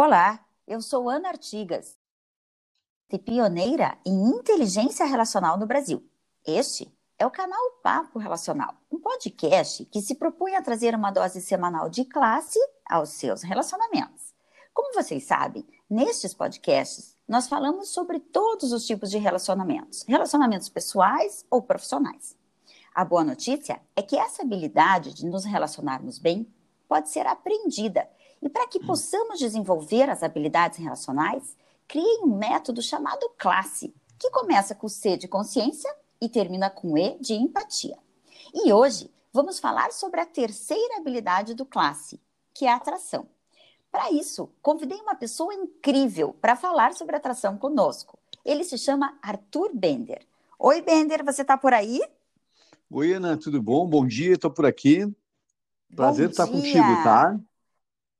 [0.00, 1.98] Olá, eu sou Ana Artigas,
[3.24, 6.08] pioneira em inteligência relacional no Brasil.
[6.46, 6.88] Este
[7.18, 11.90] é o canal Papo Relacional, um podcast que se propõe a trazer uma dose semanal
[11.90, 14.32] de classe aos seus relacionamentos.
[14.72, 21.44] Como vocês sabem, nestes podcasts nós falamos sobre todos os tipos de relacionamentos, relacionamentos pessoais
[21.50, 22.36] ou profissionais.
[22.94, 26.48] A boa notícia é que essa habilidade de nos relacionarmos bem
[26.88, 28.08] pode ser aprendida
[28.42, 31.56] e para que possamos desenvolver as habilidades relacionais,
[31.86, 37.18] criei um método chamado classe, que começa com C de consciência e termina com E
[37.18, 37.96] de empatia.
[38.54, 42.20] E hoje vamos falar sobre a terceira habilidade do classe,
[42.54, 43.26] que é a atração.
[43.90, 48.18] Para isso, convidei uma pessoa incrível para falar sobre atração conosco.
[48.44, 50.26] Ele se chama Arthur Bender.
[50.58, 52.00] Oi, Bender, você está por aí?
[52.90, 53.86] Oi, Ana, tudo bom?
[53.86, 55.06] Bom dia, estou por aqui.
[55.94, 56.54] Prazer bom estar dia.
[56.54, 57.38] contigo, tá?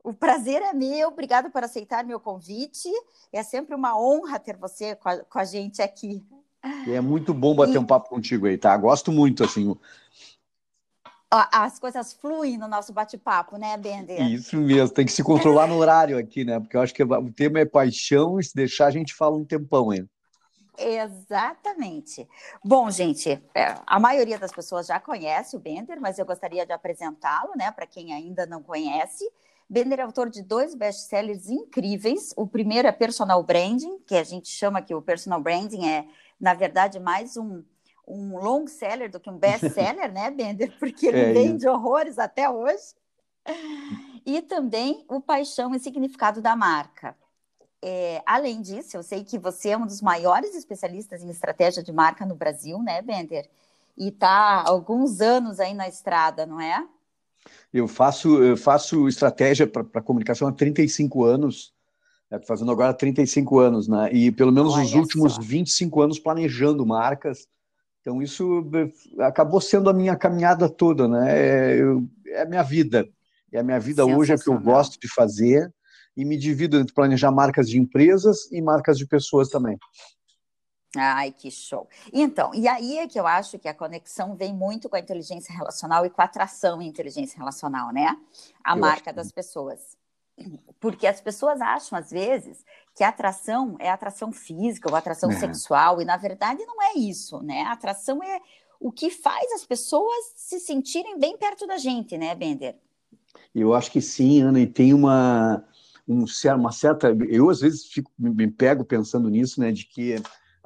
[0.09, 2.89] O prazer é meu, obrigada por aceitar meu convite.
[3.31, 6.25] É sempre uma honra ter você com a, com a gente aqui.
[6.87, 7.79] É muito bom bater e...
[7.79, 8.75] um papo contigo aí, tá?
[8.75, 9.77] Gosto muito, assim.
[11.31, 14.19] As coisas fluem no nosso bate-papo, né, Bender?
[14.23, 16.59] Isso mesmo, tem que se controlar no horário aqui, né?
[16.59, 19.45] Porque eu acho que o tema é paixão e se deixar a gente fala um
[19.45, 20.09] tempão ainda.
[20.79, 22.27] Exatamente.
[22.65, 26.73] Bom, gente, é, a maioria das pessoas já conhece o Bender, mas eu gostaria de
[26.73, 29.31] apresentá-lo, né, para quem ainda não conhece.
[29.69, 32.33] Bender é autor de dois best-sellers incríveis.
[32.37, 36.07] O primeiro é Personal Branding, que a gente chama que o Personal Branding é,
[36.41, 37.63] na verdade, mais um,
[38.07, 40.75] um long seller do que um best-seller, né, Bender?
[40.79, 41.71] Porque ele é vende isso.
[41.71, 42.95] horrores até hoje.
[44.25, 47.15] E também o Paixão e Significado da Marca.
[47.83, 51.93] É, além disso, eu sei que você é um dos maiores especialistas em estratégia de
[51.93, 53.49] marca no Brasil, né, Bender?
[53.97, 56.87] E está há alguns anos aí na estrada, não é?
[57.73, 61.73] Eu faço, eu faço estratégia para comunicação há 35 anos,
[62.31, 64.11] né, fazendo agora 35 anos, né?
[64.13, 65.41] E pelo menos Olha os últimos só.
[65.41, 67.47] 25 anos planejando marcas.
[68.01, 71.31] Então, isso eh, acabou sendo a minha caminhada toda, né?
[71.31, 73.07] É, eu, é a minha vida.
[73.53, 75.73] É a minha vida hoje, é o que eu gosto de fazer
[76.17, 79.79] e me divido entre planejar marcas de empresas e marcas de pessoas também.
[80.97, 81.87] Ai, que show.
[82.13, 85.55] Então, e aí é que eu acho que a conexão vem muito com a inteligência
[85.55, 88.17] relacional e com a atração em inteligência relacional, né?
[88.65, 89.99] A eu marca das pessoas.
[90.81, 95.37] Porque as pessoas acham, às vezes, que a atração é atração física ou atração é.
[95.39, 97.63] sexual, e na verdade não é isso, né?
[97.63, 98.41] A atração é
[98.81, 102.77] o que faz as pessoas se sentirem bem perto da gente, né, Bender?
[103.55, 105.65] Eu acho que sim, Ana, e tem uma,
[106.07, 106.25] um,
[106.57, 107.09] uma certa.
[107.29, 110.17] Eu, às vezes, fico, me pego pensando nisso, né, de que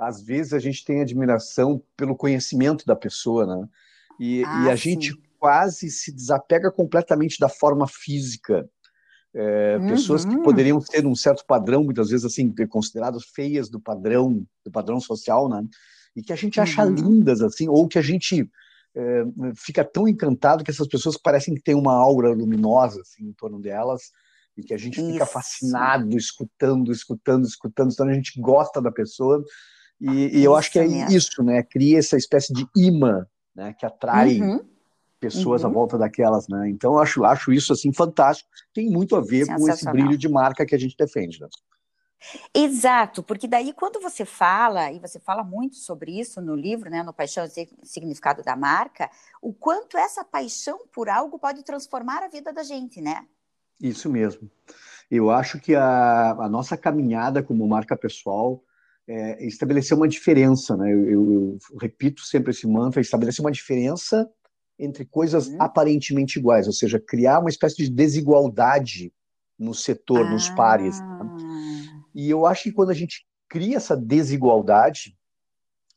[0.06, 3.68] às vezes a gente tem admiração pelo conhecimento da pessoa, né?
[4.18, 4.90] E, ah, e a sim.
[4.90, 8.68] gente quase se desapega completamente da forma física.
[9.34, 9.88] É, uhum.
[9.88, 14.70] Pessoas que poderiam ter um certo padrão, muitas vezes assim, consideradas feias do padrão, do
[14.70, 15.64] padrão social, né?
[16.14, 16.94] E que a gente acha uhum.
[16.94, 18.48] lindas, assim, ou que a gente
[18.94, 19.24] é,
[19.56, 23.58] fica tão encantado que essas pessoas parecem que têm uma aura luminosa assim, em torno
[23.58, 24.12] delas
[24.56, 25.12] e que a gente Isso.
[25.12, 29.42] fica fascinado, escutando, escutando, escutando, então a gente gosta da pessoa
[30.02, 31.16] e, e eu acho que é mesmo.
[31.16, 31.62] isso, né?
[31.62, 33.24] Cria essa espécie de imã,
[33.54, 33.72] né?
[33.72, 34.60] Que atrai uhum.
[35.20, 35.70] pessoas uhum.
[35.70, 36.68] à volta daquelas, né?
[36.68, 38.50] Então eu acho, acho isso assim fantástico.
[38.74, 41.48] Tem muito a ver com esse brilho de marca que a gente defende, né?
[42.54, 47.02] Exato, porque daí quando você fala, e você fala muito sobre isso no livro, né,
[47.02, 49.10] no Paixão e Significado da Marca,
[49.40, 53.26] o quanto essa paixão por algo pode transformar a vida da gente, né?
[53.80, 54.48] Isso mesmo.
[55.10, 58.62] Eu acho que a, a nossa caminhada como marca pessoal,
[59.08, 60.92] é, estabelecer uma diferença, né?
[60.92, 64.28] Eu, eu, eu, repito sempre esse mantra, estabelecer uma diferença
[64.78, 65.56] entre coisas uhum.
[65.60, 69.12] aparentemente iguais, ou seja, criar uma espécie de desigualdade
[69.58, 70.30] no setor, ah.
[70.30, 71.00] nos pares.
[71.00, 71.18] Né?
[72.14, 75.16] E eu acho que quando a gente cria essa desigualdade,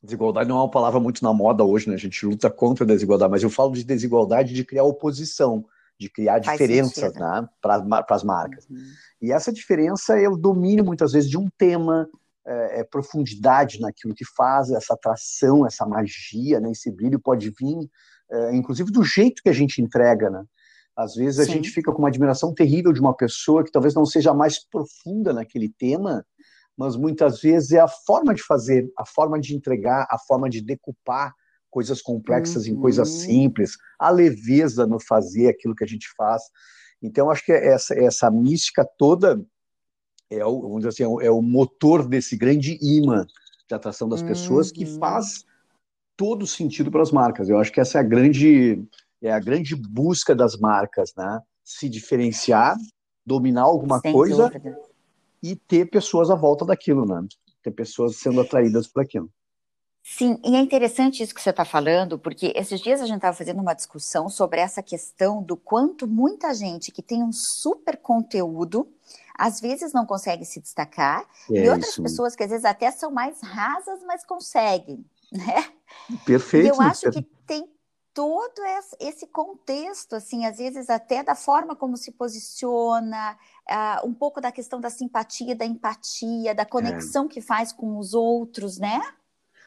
[0.03, 1.95] desigualdade não é uma palavra muito na moda hoje, né?
[1.95, 5.65] A gente luta contra a desigualdade, mas eu falo de desigualdade de criar oposição,
[5.99, 8.67] de criar Faz diferenças né, para as marcas.
[8.69, 8.77] Uhum.
[9.21, 12.07] E essa diferença é o domínio, muitas vezes, de um tema,
[12.47, 17.89] é, é, profundidade naquilo que faz, essa atração, essa magia, né, esse brilho pode vir,
[18.31, 20.43] é, inclusive do jeito que a gente entrega, né?
[20.95, 21.53] Às vezes a Sim.
[21.53, 25.33] gente fica com uma admiração terrível de uma pessoa que talvez não seja mais profunda
[25.33, 26.25] naquele tema,
[26.77, 30.61] mas muitas vezes é a forma de fazer, a forma de entregar, a forma de
[30.61, 31.33] decupar
[31.69, 32.73] coisas complexas uhum.
[32.73, 33.19] em coisas uhum.
[33.19, 36.43] simples, a leveza no fazer aquilo que a gente faz.
[37.01, 39.45] Então, acho que essa, essa mística toda
[40.29, 43.25] é o, vamos dizer assim, é o, é o motor desse grande imã
[43.67, 44.99] de atração das pessoas que uhum.
[44.99, 45.45] faz
[46.15, 47.49] todo sentido para as marcas.
[47.49, 48.83] Eu acho que essa é a grande
[49.21, 51.41] é a grande busca das marcas, né?
[51.63, 52.75] Se diferenciar,
[53.25, 54.79] dominar alguma Sem coisa dúvida.
[55.41, 57.27] e ter pessoas à volta daquilo, né?
[57.63, 59.29] Ter pessoas sendo atraídas por aquilo.
[60.03, 63.35] Sim, e é interessante isso que você está falando, porque esses dias a gente estava
[63.35, 68.87] fazendo uma discussão sobre essa questão do quanto muita gente que tem um super conteúdo
[69.37, 72.03] às vezes não consegue se destacar, é e outras isso.
[72.03, 75.65] pessoas que às vezes até são mais rasas, mas conseguem, né?
[76.25, 76.65] Perfeito.
[76.65, 77.69] E eu acho que tem
[78.13, 78.61] todo
[79.01, 83.37] esse contexto, assim, às vezes até da forma como se posiciona,
[83.69, 87.27] uh, um pouco da questão da simpatia, da empatia, da conexão é.
[87.27, 89.01] que faz com os outros, né?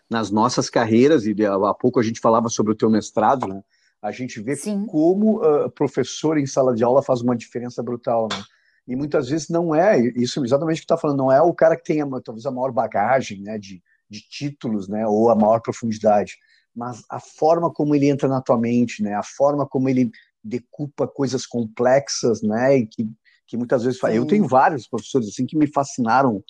[0.09, 3.63] Nas nossas carreiras, e há pouco a gente falava sobre o teu mestrado, né?
[4.01, 4.87] A gente vê Sim.
[4.87, 8.43] como uh, professor em sala de aula faz uma diferença brutal, né?
[8.89, 11.77] E muitas vezes não é, isso exatamente o que está falando, não é o cara
[11.77, 16.37] que tem talvez a maior bagagem né, de, de títulos, né, ou a maior profundidade
[16.79, 19.13] mas a forma como ele entra na tua mente, né?
[19.15, 20.13] A forma como ele
[20.43, 22.79] decupa coisas complexas, né?
[22.79, 23.11] E que,
[23.49, 24.13] que muitas vezes Sim.
[24.13, 26.43] eu tenho vários professores assim que me fascinaram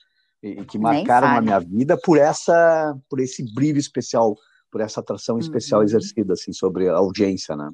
[0.43, 4.37] e que marcaram a minha vida por essa, por esse brilho especial,
[4.71, 5.41] por essa atração uhum.
[5.41, 7.71] especial exercida assim sobre a audiência, né?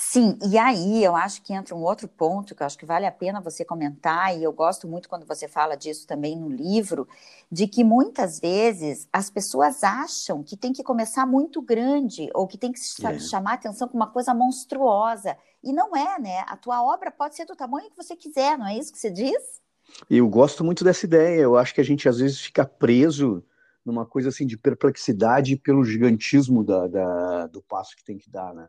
[0.00, 3.04] Sim, e aí eu acho que entra um outro ponto que eu acho que vale
[3.04, 7.08] a pena você comentar, e eu gosto muito quando você fala disso também no livro,
[7.50, 12.56] de que muitas vezes as pessoas acham que tem que começar muito grande, ou que
[12.56, 13.18] tem que é.
[13.18, 15.36] chamar atenção com uma coisa monstruosa.
[15.64, 16.44] E não é, né?
[16.46, 19.10] A tua obra pode ser do tamanho que você quiser, não é isso que você
[19.10, 19.60] diz?
[20.08, 21.40] Eu gosto muito dessa ideia.
[21.40, 23.44] Eu acho que a gente às vezes fica preso
[23.84, 28.54] numa coisa assim de perplexidade pelo gigantismo da, da, do passo que tem que dar,
[28.54, 28.68] né?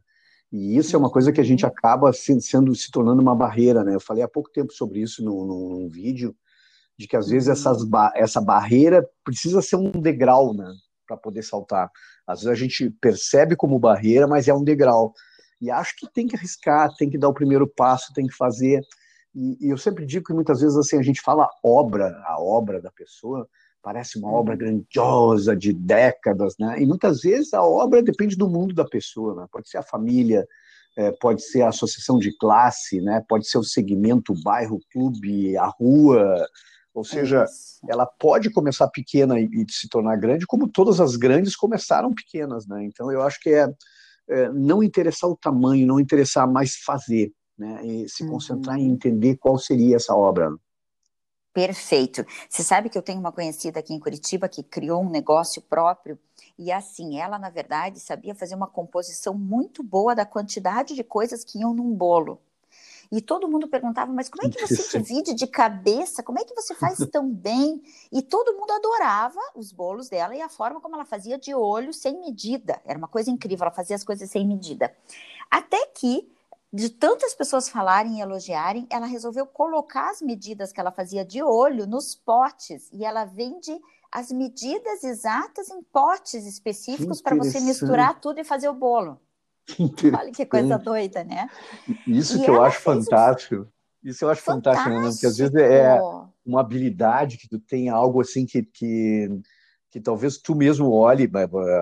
[0.52, 1.72] E isso é uma coisa que a gente uhum.
[1.72, 3.96] acaba sendo se tornando uma barreira, né?
[3.96, 6.36] Eu falei há pouco tempo sobre isso num, num vídeo,
[6.98, 7.54] de que às vezes uhum.
[7.54, 10.72] essas, essa barreira precisa ser um degrau, né?
[11.08, 11.90] Para poder saltar.
[12.26, 15.14] Às vezes a gente percebe como barreira, mas é um degrau.
[15.62, 18.82] E acho que tem que arriscar, tem que dar o primeiro passo, tem que fazer.
[19.36, 22.82] E, e eu sempre digo que muitas vezes assim a gente fala obra, a obra
[22.82, 23.48] da pessoa,
[23.82, 26.82] parece uma obra grandiosa de décadas, né?
[26.82, 29.48] E muitas vezes a obra depende do mundo da pessoa, né?
[29.52, 30.46] Pode ser a família,
[30.98, 33.24] é, pode ser a associação de classe, né?
[33.28, 36.46] Pode ser o segmento, o bairro, o clube, a rua.
[36.94, 41.16] Ou seja, é ela pode começar pequena e, e, se tornar grande, como todas as
[41.16, 42.84] grandes começaram pequenas, né?
[42.84, 43.70] Então eu acho que é,
[44.30, 47.86] é não interessar o tamanho, não interessar mais fazer, né?
[47.86, 48.84] E se concentrar uhum.
[48.84, 50.50] em entender qual seria essa obra.
[51.54, 52.26] Perfeito.
[52.48, 56.18] Você sabe que eu tenho uma conhecida aqui em Curitiba que criou um negócio próprio
[56.58, 61.44] e assim, ela na verdade sabia fazer uma composição muito boa da quantidade de coisas
[61.44, 62.40] que iam num bolo.
[63.12, 66.22] E todo mundo perguntava, mas como é que você divide de cabeça?
[66.22, 67.82] Como é que você faz tão bem?
[68.12, 71.92] E todo mundo adorava os bolos dela e a forma como ela fazia de olho
[71.92, 72.80] sem medida.
[72.86, 74.96] Era uma coisa incrível, ela fazia as coisas sem medida.
[75.50, 76.30] Até que
[76.72, 81.42] de tantas pessoas falarem e elogiarem, ela resolveu colocar as medidas que ela fazia de
[81.42, 83.76] olho nos potes e ela vende
[84.12, 89.20] as medidas exatas em potes específicos para você misturar tudo e fazer o bolo.
[89.96, 91.48] Que Olha que coisa doida, né?
[92.08, 93.68] Isso e que eu acho fantástico.
[94.04, 95.12] Isso eu acho fantástico, fantástico né?
[95.12, 96.00] Porque às vezes é
[96.44, 99.30] uma habilidade que tu tem algo assim que, que
[99.90, 101.30] que talvez tu mesmo olhe,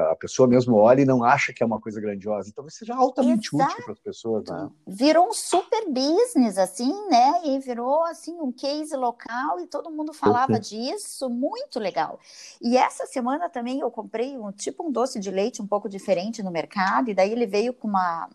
[0.10, 2.54] a pessoa mesmo olhe e não acha que é uma coisa grandiosa.
[2.56, 3.72] Talvez seja altamente Exato.
[3.72, 4.44] útil para as pessoas.
[4.46, 4.70] Né?
[4.88, 7.42] Virou um super business, assim, né?
[7.44, 11.30] E virou, assim, um case local e todo mundo falava disso.
[11.30, 12.18] Muito legal.
[12.62, 16.42] E essa semana também eu comprei um tipo um doce de leite um pouco diferente
[16.42, 18.30] no mercado e daí ele veio com uma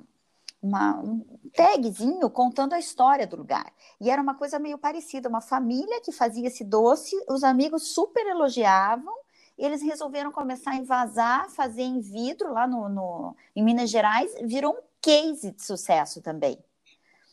[0.63, 1.25] uma, um
[1.57, 3.73] tagzinho contando a história do lugar.
[4.01, 8.25] E era uma coisa meio parecida, uma família que fazia esse doce, os amigos super
[8.25, 9.13] elogiavam,
[9.59, 14.73] eles resolveram começar a invasar, fazer em vidro lá no, no em Minas Gerais, virou
[14.73, 16.59] um case de sucesso também.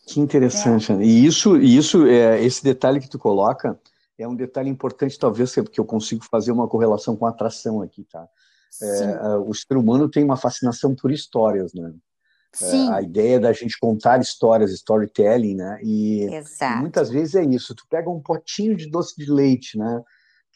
[0.06, 0.96] Que interessante, é.
[0.96, 3.80] E isso, isso é, esse detalhe que tu coloca
[4.18, 8.04] é um detalhe importante, talvez, porque eu consigo fazer uma correlação com a atração aqui,
[8.04, 8.28] tá?
[8.82, 11.94] É, o ser humano tem uma fascinação por histórias, né?
[12.62, 15.80] É, a ideia da gente contar histórias, storytelling, né?
[15.84, 17.76] E, e, muitas vezes é isso.
[17.76, 20.04] Tu pega um potinho de doce de leite, né?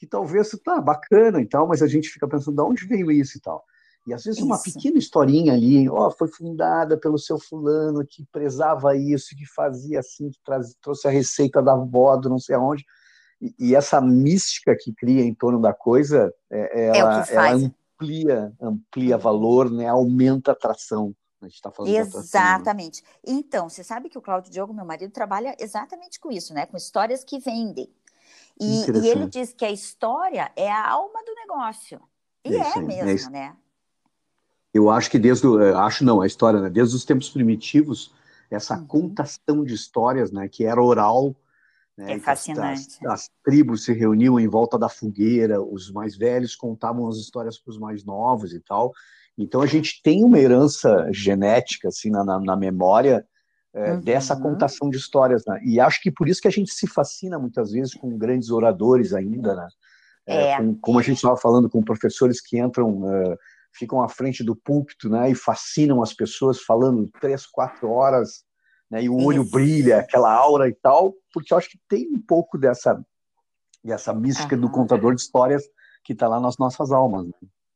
[0.04, 3.38] Que talvez tá bacana e tal, mas a gente fica pensando de onde veio isso
[3.38, 3.64] e tal.
[4.06, 4.46] E às vezes isso.
[4.46, 10.02] uma pequena historinha ali, ó, foi fundada pelo seu fulano que prezava isso, que fazia
[10.02, 12.84] assim, que traz, trouxe a receita da avó do não sei aonde.
[13.42, 17.52] E, e essa mística que cria em torno da coisa, é, é ela, é ela
[17.54, 21.16] amplia, amplia valor, né, aumenta a atração.
[21.42, 23.04] A gente tá falando Exatamente.
[23.26, 26.66] Então, você sabe que o Cláudio Diogo, meu marido, trabalha exatamente com isso, né?
[26.66, 27.90] Com histórias que vendem.
[28.60, 32.00] E, e, ele diz que a história é a alma do negócio.
[32.46, 33.58] E é, é mesmo, é né?
[34.74, 36.70] Eu acho que desde eh, acho não, a história, né?
[36.70, 38.14] Desde os tempos primitivos,
[38.50, 38.88] essa uhum.
[38.88, 41.36] contação de histórias, né, que era oral,
[41.96, 42.14] Né?
[42.14, 43.06] É fascinante.
[43.06, 47.60] As, as, tribos se reuniam em volta da fogueira, os mais velhos contavam as histórias
[47.60, 48.92] para os mais novos e tal.
[49.38, 53.26] Então a gente tem uma herança genética assim na, na, na memória
[53.74, 54.02] é, uhum.
[54.02, 55.60] dessa contação de histórias, né?
[55.64, 59.14] E acho que por isso que a gente se fascina muitas vezes com grandes oradores
[59.14, 59.68] ainda, né?
[60.26, 60.58] É, é.
[60.58, 63.38] Com, como a gente estava falando com professores que entram, uh,
[63.74, 65.30] ficam à frente do púlpito, né?
[65.30, 68.44] E fascinam as pessoas falando três, quatro horas
[68.94, 69.04] né?
[69.04, 69.52] E o olho Isso.
[69.52, 73.04] brilha, aquela aura e tal, porque eu acho que tem um pouco dessa,
[73.84, 74.62] dessa mística uhum.
[74.62, 75.64] do contador de histórias
[76.04, 77.26] que está lá nas nossas almas.
[77.26, 77.34] Né?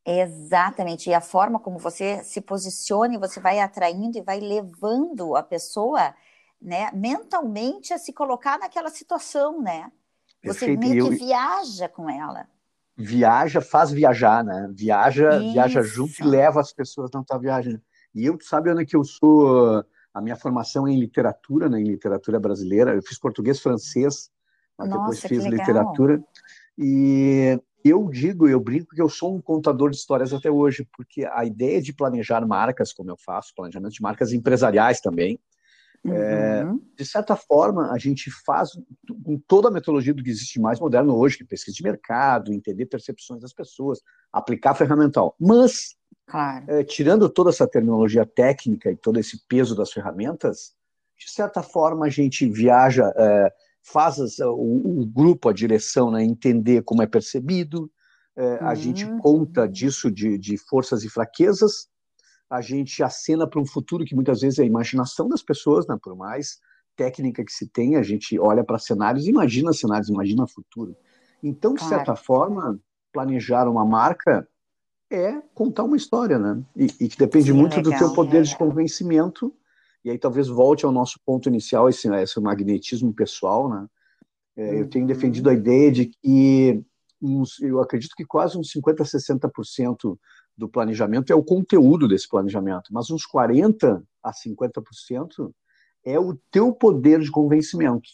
[0.09, 5.43] Exatamente, e a forma como você se posiciona, você vai atraindo e vai levando a
[5.43, 6.15] pessoa,
[6.61, 9.91] né, mentalmente a se colocar naquela situação, né?
[10.45, 10.79] Você Perfeito.
[10.79, 11.27] meio que eu...
[11.27, 12.47] viaja com ela.
[12.95, 14.71] Viaja, faz viajar, né?
[14.73, 15.51] Viaja, Isso.
[15.51, 17.81] viaja junto e leva as pessoas na tua viagem.
[18.15, 19.83] E eu, sabe, Ana, que eu sou
[20.13, 22.95] a minha formação é em literatura, né, em literatura brasileira.
[22.95, 24.31] Eu fiz português, francês,
[24.77, 26.23] mas Nossa, depois fiz literatura.
[26.77, 31.25] E eu digo, eu brinco que eu sou um contador de histórias até hoje, porque
[31.25, 35.39] a ideia de planejar marcas, como eu faço, planejamento de marcas empresariais também,
[36.05, 36.75] é, uhum.
[36.75, 38.71] é, de certa forma, a gente faz
[39.23, 42.53] com toda a metodologia do que existe mais moderno hoje, que é pesquisa de mercado,
[42.53, 43.99] entender percepções das pessoas,
[44.31, 45.35] aplicar ferramental.
[45.39, 46.65] Mas Claro.
[46.67, 50.75] É, tirando toda essa terminologia técnica e todo esse peso das ferramentas,
[51.17, 53.53] de certa forma a gente viaja, é,
[53.91, 57.89] faz as, o, o, grupo, a direção, né, entender como é percebido,
[58.35, 59.17] é, a gente uhum.
[59.17, 61.87] conta disso de, de forças e fraquezas,
[62.49, 65.97] a gente acena para um futuro que muitas vezes é a imaginação das pessoas, né,
[66.01, 66.59] por mais
[66.95, 70.95] técnica que se tem, a gente olha para cenários, imagina cenários, imagina futuro.
[71.41, 71.95] Então, de claro.
[71.95, 72.79] certa forma,
[73.13, 74.47] planejar uma marca
[75.09, 76.61] é contar uma história, né?
[76.75, 78.41] E, e que depende Sim, muito legal, do teu poder é.
[78.41, 79.53] de convencimento.
[80.07, 83.87] E aí talvez volte ao nosso ponto inicial, esse, esse magnetismo pessoal, né?
[84.55, 84.73] É, uhum.
[84.75, 86.81] Eu tenho defendido a ideia de que
[87.21, 90.17] uns, eu acredito que quase uns 50, 60%
[90.57, 95.51] do planejamento é o conteúdo desse planejamento, mas uns 40 a 50%
[96.05, 98.07] é o teu poder de convencimento.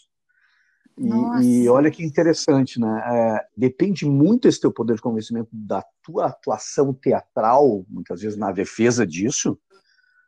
[0.98, 3.04] E, e, olha que interessante, né?
[3.06, 8.52] É, depende muito esse teu poder de convencimento da tua atuação teatral, muitas vezes na
[8.52, 9.60] defesa disso,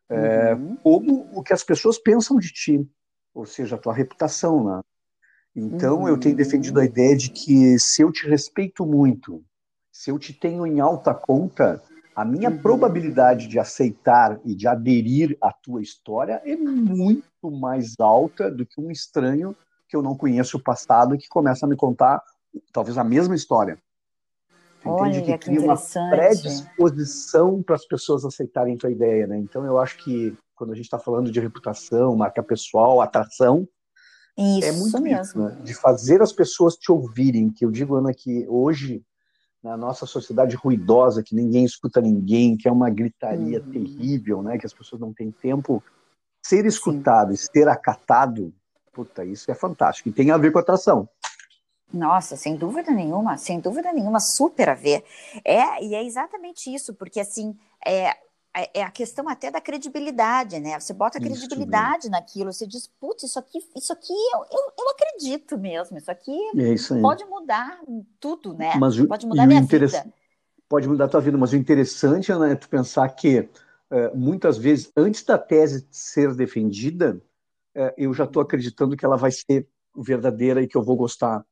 [0.09, 0.75] é, uhum.
[0.77, 2.87] como o que as pessoas pensam de ti,
[3.33, 4.81] ou seja, a tua reputação, né?
[5.55, 6.09] Então uhum.
[6.09, 6.87] eu tenho defendido a uhum.
[6.87, 9.43] ideia de que se eu te respeito muito,
[9.91, 11.81] se eu te tenho em alta conta,
[12.15, 12.57] a minha uhum.
[12.57, 18.79] probabilidade de aceitar e de aderir à tua história é muito mais alta do que
[18.79, 19.55] um estranho
[19.87, 22.21] que eu não conheço o passado e que começa a me contar
[22.71, 23.77] talvez a mesma história.
[24.85, 25.37] Olha, Entende?
[25.37, 25.77] Que, cria uma
[26.09, 29.37] predisposição para as pessoas aceitarem tua ideia, né?
[29.37, 33.67] Então eu acho que quando a gente está falando de reputação, marca pessoal, atração,
[34.37, 35.21] isso é muito mesmo.
[35.21, 35.61] Isso, né?
[35.63, 39.01] De fazer as pessoas te ouvirem, que eu digo, Ana, que hoje,
[39.63, 43.71] na nossa sociedade ruidosa, que ninguém escuta ninguém, que é uma gritaria uhum.
[43.71, 44.57] terrível, né?
[44.57, 45.81] Que as pessoas não têm tempo,
[46.45, 47.47] ser escutado Sim.
[47.51, 48.53] ser acatado
[48.95, 50.07] Puta, isso é fantástico.
[50.07, 51.09] E tem a ver com atração.
[51.93, 55.03] Nossa, sem dúvida nenhuma, sem dúvida nenhuma, super a ver.
[55.43, 58.15] É, e é exatamente isso, porque assim, é,
[58.73, 60.79] é a questão até da credibilidade, né?
[60.79, 65.57] Você bota credibilidade naquilo, você diz, putz, isso aqui, isso aqui eu, eu, eu acredito
[65.57, 67.79] mesmo, isso aqui é isso pode mudar
[68.19, 68.73] tudo, né?
[68.79, 70.05] Mas, pode mudar minha vida.
[70.67, 73.47] Pode mudar a tua vida, mas o interessante né, é tu pensar que
[73.91, 77.21] é, muitas vezes, antes da tese ser defendida,
[77.75, 81.45] é, eu já estou acreditando que ela vai ser verdadeira e que eu vou gostar.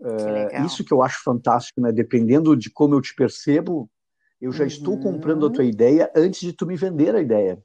[0.00, 1.90] É, isso que eu acho fantástico, né?
[1.90, 3.90] Dependendo de como eu te percebo,
[4.40, 4.68] eu já uhum.
[4.68, 7.62] estou comprando a tua ideia antes de tu me vender a ideia.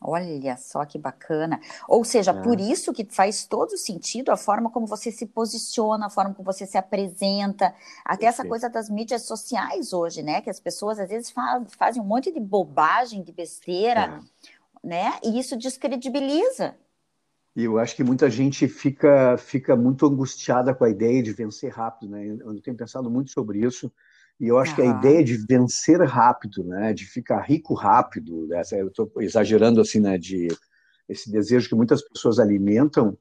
[0.00, 1.60] Olha só que bacana.
[1.88, 2.42] Ou seja, é.
[2.42, 6.46] por isso que faz todo sentido a forma como você se posiciona, a forma como
[6.46, 10.40] você se apresenta, até essa coisa das mídias sociais hoje, né?
[10.40, 11.34] Que as pessoas às vezes
[11.76, 14.22] fazem um monte de bobagem, de besteira,
[14.84, 14.86] é.
[14.86, 15.18] né?
[15.24, 16.76] E isso descredibiliza.
[17.58, 21.72] E eu acho que muita gente fica, fica muito angustiada com a ideia de vencer
[21.72, 22.24] rápido, né?
[22.24, 23.92] Eu tenho pensado muito sobre isso.
[24.38, 24.76] E eu acho uhum.
[24.76, 29.80] que a ideia de vencer rápido, né, de ficar rico rápido, né, eu estou exagerando
[29.80, 30.46] assim, né, de
[31.08, 33.18] esse desejo que muitas pessoas alimentam,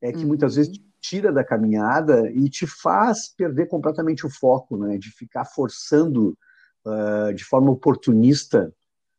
[0.00, 0.28] é que uhum.
[0.28, 5.10] muitas vezes te tira da caminhada e te faz perder completamente o foco, né, de
[5.10, 6.38] ficar forçando
[6.86, 8.72] uh, de forma oportunista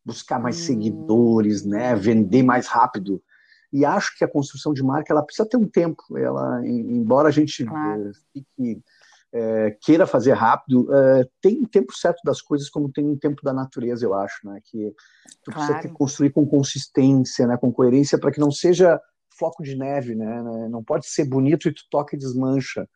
[0.05, 0.65] buscar mais uhum.
[0.67, 3.21] seguidores, né, vender mais rápido
[3.71, 6.17] e acho que a construção de marca ela precisa ter um tempo.
[6.17, 8.09] Ela, embora a gente claro.
[8.09, 8.83] Eh, fique,
[9.33, 13.41] é, queira fazer rápido, é, tem um tempo certo das coisas, como tem um tempo
[13.43, 14.59] da natureza, eu acho, né?
[14.65, 14.93] Que
[15.43, 15.73] tu claro.
[15.73, 17.57] precisa construir com consistência, né?
[17.57, 18.99] Com coerência, para que não seja
[19.37, 20.67] floco de neve, né?
[20.69, 22.87] Não pode ser bonito e tu toca e desmancha.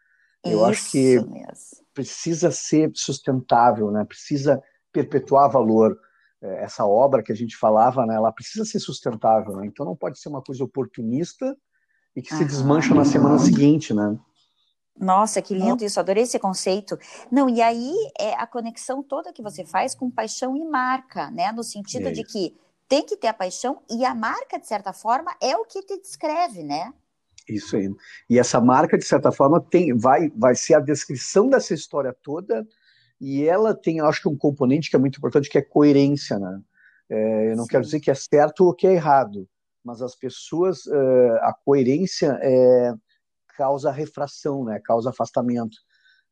[0.43, 1.85] Eu Isso acho que mesmo.
[1.93, 4.03] precisa ser sustentável, né?
[4.03, 5.97] Precisa perpetuar valor.
[6.41, 8.15] É, essa obra que a gente falava, né?
[8.15, 9.65] Ela precisa ser sustentável, né?
[9.65, 11.55] Então não pode ser uma coisa oportunista
[12.15, 12.45] e que se Aham.
[12.45, 14.17] desmancha na semana seguinte, né?
[14.97, 16.97] Nossa, que lindo isso, adorei esse conceito.
[17.29, 21.51] Não, e aí é a conexão toda que você faz com paixão e marca, né?
[21.51, 22.55] No sentido É de que
[22.87, 25.99] tem que ter a paixão e a marca, de certa forma, é o que te
[25.99, 26.93] descreve, né?
[27.47, 27.93] Isso aí.
[28.29, 32.65] E essa marca, de certa forma, tem, vai, vai ser a descrição dessa história toda,
[33.19, 36.37] e ela tem, eu acho que um componente que é muito importante, que é coerência,
[36.39, 36.61] né?
[37.09, 37.69] É, eu não Sim.
[37.69, 39.47] quero dizer que é certo ou que é errado,
[39.83, 42.93] mas as pessoas, eh, a coerência é,
[43.55, 44.79] causa refração, né?
[44.83, 45.77] Causa afastamento.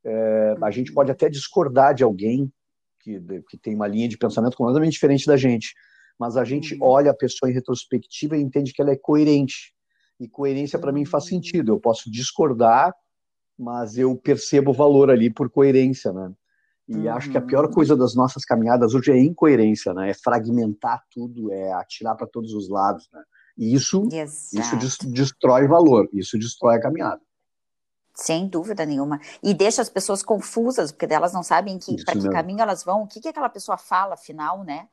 [0.03, 0.95] É, a gente Uhum.
[0.95, 2.51] pode até discordar de alguém
[2.99, 5.73] que, que tem uma linha de pensamento completamente diferente da gente,
[6.19, 6.79] mas a gente Uhum.
[6.81, 9.73] olha a pessoa em retrospectiva e entende que ela é coerente.
[10.19, 11.29] E coerência para mim faz Uhum.
[11.29, 11.71] sentido.
[11.73, 12.93] Eu posso discordar,
[13.57, 16.31] mas eu percebo o valor ali por coerência, né?
[16.87, 17.71] E acho que a pior Uhum.
[17.71, 20.09] coisa das nossas caminhadas hoje é incoerência, né?
[20.09, 23.21] É fragmentar tudo, é atirar para todos os lados, né?
[23.57, 27.21] E isso, isso des- destrói valor, isso destrói a caminhada.
[28.15, 29.19] Sem dúvida nenhuma.
[29.41, 32.31] E deixa as pessoas confusas, porque elas não sabem que para que mesmo.
[32.31, 34.87] caminho elas vão, o que que aquela pessoa fala, afinal, né?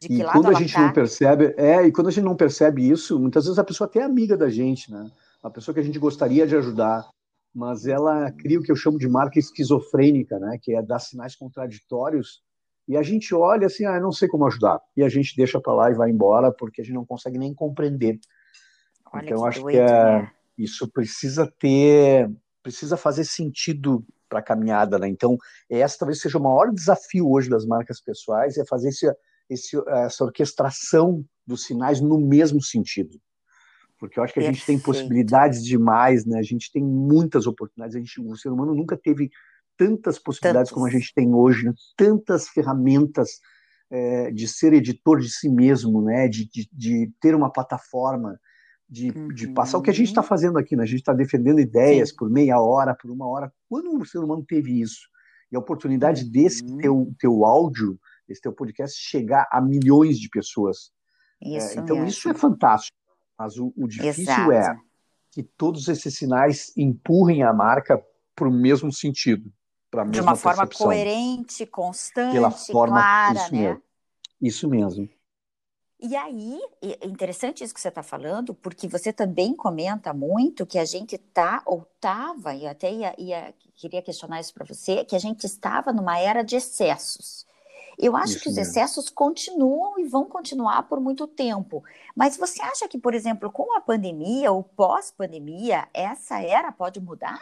[0.00, 0.80] De que E lado quando a gente tá.
[0.80, 4.00] não percebe, é, e quando a gente não percebe isso, muitas vezes a pessoa até
[4.00, 5.10] é amiga da gente, né?
[5.42, 7.08] Uma pessoa que a gente gostaria de ajudar,
[7.54, 10.58] mas ela cria o que eu chamo de marca esquizofrênica, né?
[10.60, 12.42] Que é dar sinais contraditórios.
[12.88, 14.80] E a gente olha assim, ah, não sei como ajudar.
[14.96, 17.54] E a gente deixa para lá e vai embora porque a gente não consegue nem
[17.54, 18.18] compreender.
[19.12, 20.32] Olha então, que acho doido, que é, né?
[20.56, 22.30] isso precisa ter,
[22.62, 25.08] precisa fazer sentido para a caminhada, né?
[25.08, 25.36] Então,
[25.68, 29.06] esse talvez seja o maior desafio hoje das marcas pessoais, é fazer esse,
[29.48, 33.20] esse, essa orquestração dos sinais no mesmo sentido.
[34.02, 34.84] Porque eu acho que a gente tem Perfeito.
[34.84, 36.40] possibilidades demais, né?
[36.40, 37.94] A gente tem muitas oportunidades.
[37.94, 39.30] A gente, o ser humano nunca teve
[39.78, 40.74] tantas possibilidades Tantas.
[40.74, 41.72] como a gente tem hoje, né?
[41.96, 43.38] tantas ferramentas
[43.88, 46.26] é, de ser editor de si mesmo, né?
[46.26, 48.40] De, de, de ter uma plataforma,
[48.88, 50.26] de, de passar o que a gente está Uhum.
[50.26, 50.82] fazendo aqui, né?
[50.82, 52.16] A gente está defendendo ideias Sim.
[52.16, 53.52] por meia hora, por uma hora.
[53.68, 55.06] Quando o ser humano teve isso?
[55.52, 56.76] E a oportunidade desse Uhum.
[56.78, 57.96] teu, teu áudio,
[58.28, 60.90] esse teu podcast, chegar a milhões de pessoas.
[61.40, 62.08] É, Isso então, mesmo.
[62.10, 62.96] isso é fantástico.
[63.42, 64.80] Mas o, o difícil é Exato.
[65.32, 68.00] que todos esses sinais empurrem a marca
[68.36, 69.52] para o mesmo sentido,
[70.10, 70.86] De uma forma percepção.
[70.86, 73.58] coerente, Pela constante, forma, clara, isso né?
[73.62, 73.82] mesmo.
[74.40, 75.08] Isso mesmo.
[76.00, 80.78] E aí, é interessante isso que você está falando, porque você também comenta muito que
[80.78, 85.14] a gente tá, ou estava, e até ia, ia- queria questionar isso para você, que
[85.14, 87.46] a gente estava numa era de excessos.
[87.98, 88.70] Eu acho Isso que os mesmo.
[88.70, 91.84] excessos continuam e vão continuar por muito tempo.
[92.16, 97.38] Mas você acha que, por exemplo, com a pandemia ou pós-pandemia, essa era pode mudar?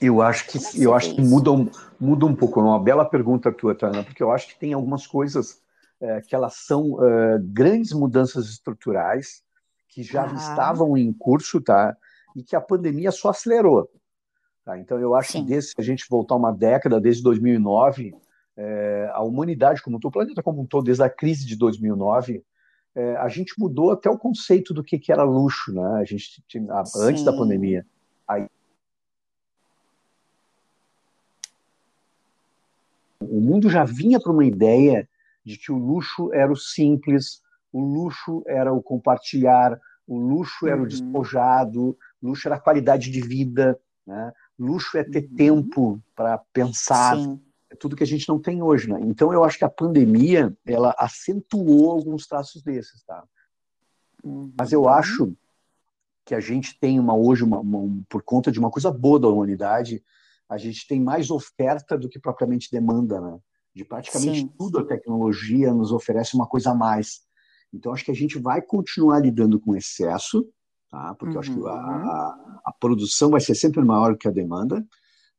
[0.00, 2.60] Eu acho que, é eu acho que muda um, muda um pouco.
[2.60, 5.60] É uma bela pergunta tua, Tana, porque eu acho que tem algumas coisas
[6.00, 9.42] é, que elas são é, grandes mudanças estruturais
[9.88, 10.36] que já Aham.
[10.36, 11.96] estavam em curso, tá?
[12.34, 13.88] E que a pandemia só acelerou.
[14.62, 14.78] Tá?
[14.78, 15.42] Então, eu acho Sim.
[15.42, 18.14] que desde, se a gente voltar uma década, desde 2009,
[18.56, 21.56] é, a humanidade como um todo, o planeta como um todo, desde a crise de
[21.56, 22.42] 2009,
[22.94, 26.00] é, a gente mudou até o conceito do que, que era luxo, né?
[26.00, 27.84] A gente tinha, a- antes da pandemia.
[28.26, 28.46] Aí,
[33.20, 35.08] o mundo já vinha para uma ideia
[35.44, 37.42] de que o luxo era o simples,
[37.72, 40.88] o luxo era o compartilhar, o luxo era o Uhum.
[40.88, 44.32] despojado, luxo era a qualidade de vida, né?
[44.58, 45.36] Luxo é ter Uhum.
[45.36, 47.38] tempo para pensar, Sim.
[47.76, 48.98] Tudo que a gente não tem hoje, né?
[49.02, 53.24] Então eu acho que a pandemia ela acentuou alguns traços desses, tá?
[54.58, 54.88] Mas eu Uhum.
[54.88, 55.36] acho
[56.24, 59.20] que a gente tem uma hoje uma, uma- um- por conta de uma coisa boa
[59.20, 60.02] da humanidade,
[60.48, 63.38] a gente tem mais oferta do que propriamente demanda, né?
[63.74, 64.52] De praticamente Sim.
[64.58, 67.20] tudo a tecnologia nos oferece uma coisa a mais.
[67.72, 70.48] Então acho que a gente vai continuar lidando com excesso,
[70.90, 71.14] tá?
[71.14, 72.10] Porque eu acho que a, Uhum.
[72.10, 74.84] a, a produção vai ser sempre maior que a demanda,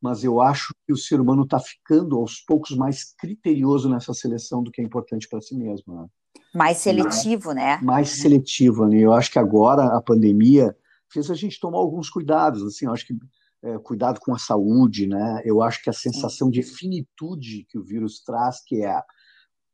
[0.01, 4.61] mas eu acho que o ser humano está ficando aos poucos mais criterioso nessa seleção
[4.61, 6.07] do que é importante para si mesmo, né?
[6.53, 7.79] Mais seletivo, né?
[7.81, 8.99] mais seletiva, né?
[8.99, 10.75] Eu acho que agora a pandemia
[11.11, 13.15] fez a gente tomar alguns cuidados, assim, eu acho que
[13.63, 15.41] é, cuidado com a saúde, né?
[15.43, 19.01] Eu acho que a sensação de finitude que o vírus traz, que é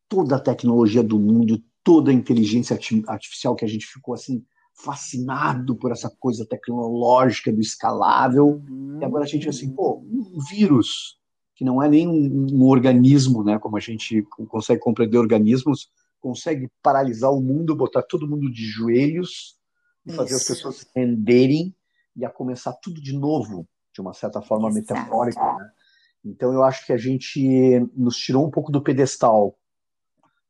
[0.07, 4.43] toda a tecnologia do mundo, toda a inteligência arti- artificial que a gente ficou assim
[4.73, 8.62] fascinado por essa coisa tecnológica do escalável,
[8.99, 11.17] e agora a gente assim, pô, um vírus
[11.55, 13.59] que não é nem um, um organismo, né?
[13.59, 19.57] Como a gente consegue compreender organismos, consegue paralisar o mundo, botar todo mundo de joelhos
[20.05, 21.75] e fazer as pessoas se renderem
[22.15, 24.93] e a começar tudo de novo, de uma certa forma Exato.
[24.93, 25.41] metafórica.
[25.57, 25.69] Né?
[26.25, 29.57] Então, eu acho que a gente nos tirou um pouco do pedestal,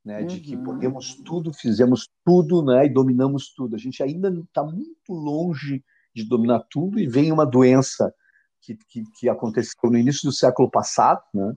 [0.03, 0.27] né, uhum.
[0.27, 0.63] de que uhum.
[0.63, 3.75] podemos tudo, fizemos tudo né, e dominamos tudo.
[3.75, 8.13] A gente ainda está muito longe de dominar tudo e vem uma doença
[8.61, 11.55] que, que, que aconteceu no início do século passado, né?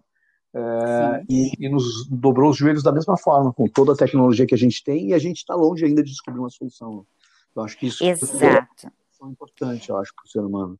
[0.58, 4.54] É, e, e, nos dobrou os joelhos da mesma forma, com toda a tecnologia que
[4.54, 7.06] a gente tem, e a gente está longe ainda de descobrir uma solução.
[7.54, 8.86] Eu acho que isso Exato.
[8.86, 10.78] é importante, eu acho, para o ser humano.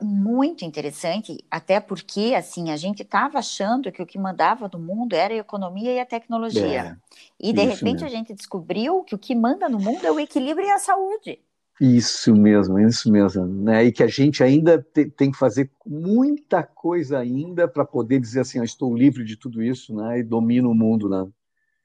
[0.00, 5.14] Muito interessante, até porque assim a gente estava achando que o que mandava no mundo
[5.14, 6.80] era a economia e a tecnologia.
[6.80, 6.96] É,
[7.38, 8.06] e de repente mesmo.
[8.06, 11.38] a gente descobriu que o que manda no mundo é o equilíbrio e a saúde.
[11.80, 13.84] Isso mesmo, isso mesmo, né?
[13.84, 18.40] E que a gente ainda te, tem que fazer muita coisa ainda para poder dizer
[18.40, 20.20] assim, eu estou livre de tudo isso, né?
[20.20, 21.26] E domino o mundo, né?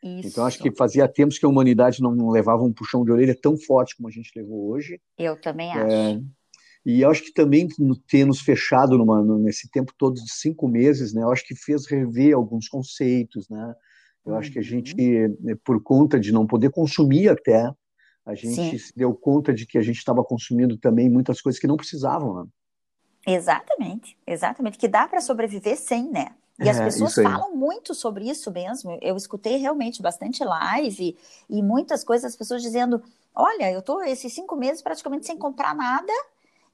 [0.02, 0.30] Isso.
[0.30, 3.36] Então acho que fazia tempos que a humanidade não, não, levava um puxão de orelha
[3.36, 5.02] tão forte como a gente levou hoje.
[5.17, 6.24] Eu também é, acho.
[6.89, 7.67] É, e acho que também
[8.08, 11.23] ter nos fechado numa, nesse tempo todo de cinco meses, né?
[11.23, 13.75] Eu acho que fez rever alguns conceitos, né?
[14.25, 15.58] Eu acho que a gente, uhum.
[15.63, 17.71] por conta de não poder consumir até,
[18.25, 18.78] a gente Sim.
[18.78, 22.43] se deu conta de que a gente estava consumindo também muitas coisas que não precisavam.
[22.43, 22.49] Né?
[23.25, 26.28] Exatamente, exatamente, que dá para sobreviver sem, né?
[26.60, 28.97] E é, as pessoas falam muito sobre isso mesmo.
[29.02, 31.17] Eu escutei realmente bastante live
[31.49, 33.02] e, e muitas coisas, as pessoas dizendo:
[33.34, 36.12] olha, eu estou esses cinco meses praticamente sem comprar nada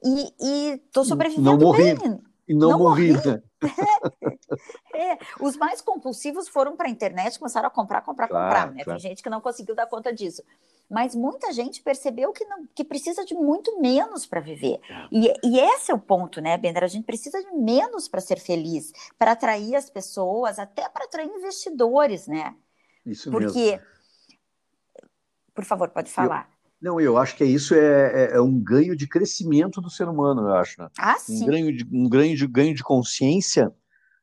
[0.04, 2.20] e estou sobrevivendo não morri, bem.
[2.48, 3.26] E não, não morri, morri.
[3.26, 3.42] Né?
[4.94, 8.72] É, os mais compulsivos foram para a internet, começaram a comprar, comprar, claro, comprar.
[8.72, 8.82] Né?
[8.82, 8.98] Claro.
[8.98, 10.42] Tem gente que não conseguiu dar conta disso
[10.88, 14.80] mas muita gente percebeu que, não, que precisa de muito menos para viver.
[14.88, 15.08] É.
[15.10, 16.84] E, e, esse é o ponto, né, Bender?
[16.84, 21.28] A gente precisa de menos para ser feliz, para atrair as pessoas, até para atrair
[21.28, 22.54] investidores, né?
[23.04, 23.86] Isso Porque, mesmo.
[25.54, 26.48] por favor, pode falar.
[26.50, 26.55] Eu...
[26.80, 30.42] Não, eu acho que isso é, é, é, um ganho de crescimento do ser humano,
[30.42, 30.80] eu acho.
[30.80, 30.88] Né?
[30.98, 31.42] Ah, sim.
[31.42, 33.72] Um ganho de, um ganho de, ganho de consciência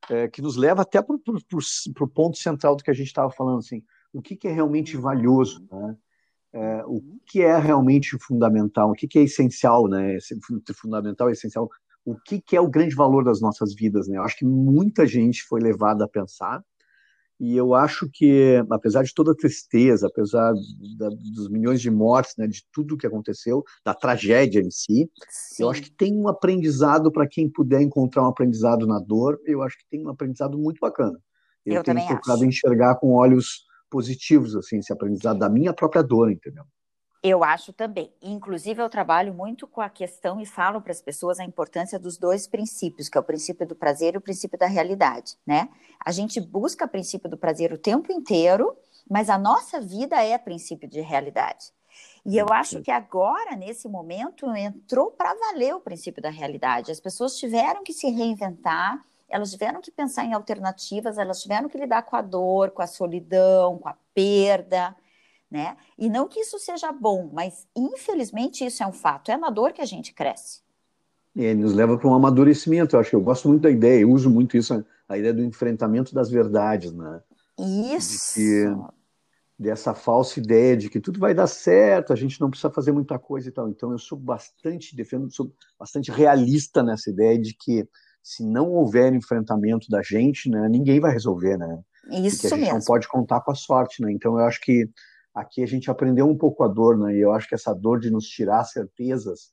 [0.10, 3.60] é, que nos leva até para o ponto central do que a gente estava falando,
[3.60, 5.98] assim, o que, que é realmente valioso, né?
[6.54, 10.18] é, o que é realmente fundamental, o que, que é essencial, né?
[10.76, 11.68] Fundamental e essencial.
[12.06, 14.18] O que, que é o grande valor das nossas vidas, né?
[14.18, 16.64] Eu acho que muita gente foi levada a pensar
[17.46, 20.54] e eu acho que, apesar de toda a tristeza, apesar
[20.98, 25.64] da, dos milhões de mortes, né, de tudo que aconteceu, da tragédia em si, Sim.
[25.64, 29.42] eu acho que tem um aprendizado para quem puder encontrar um aprendizado na dor.
[29.46, 31.20] Eu acho que tem um aprendizado muito bacana.
[31.66, 36.32] Eu, eu tenho procurado enxergar com olhos positivos, assim, esse aprendizado da minha própria dor,
[36.32, 36.64] entendeu?
[37.24, 38.12] Eu acho também.
[38.22, 42.18] Inclusive, eu trabalho muito com a questão e falo para as pessoas a importância dos
[42.18, 45.70] dois princípios, que é o princípio do prazer e o princípio da realidade, né?
[46.06, 48.76] A gente busca o princípio do prazer o tempo inteiro,
[49.10, 51.72] mas a nossa vida é princípio de realidade.
[52.26, 56.92] E eu acho que agora, nesse momento, entrou para valer o princípio da realidade.
[56.92, 61.78] As pessoas tiveram que se reinventar, elas tiveram que pensar em alternativas, elas tiveram que
[61.78, 64.94] lidar com a dor, com a solidão, com a perda,
[65.54, 65.78] né?
[65.96, 69.72] E não que isso seja bom, mas infelizmente isso é um fato, é na dor
[69.72, 70.64] que a gente cresce.
[71.36, 74.12] E nos leva para um amadurecimento, eu acho que eu gosto muito da ideia, eu
[74.12, 77.22] uso muito isso, a ideia do enfrentamento das verdades, né?
[77.96, 78.40] Isso.
[78.40, 78.76] De que,
[79.60, 83.20] dessa falsa ideia de que tudo vai dar certo, a gente não precisa fazer muita
[83.20, 83.70] coisa e tal.
[83.70, 87.88] Então eu sou bastante, defendo, sou bastante realista nessa ideia de que
[88.24, 91.80] se não houver enfrentamento da gente, né, ninguém vai resolver, né?
[92.10, 92.80] Isso Porque a gente mesmo.
[92.80, 94.12] não pode contar com a sorte, né?
[94.12, 94.90] Então eu acho que
[95.34, 97.16] aqui a gente aprendeu um pouco a dor, né?
[97.16, 99.52] E eu acho que essa dor de nos tirar certezas,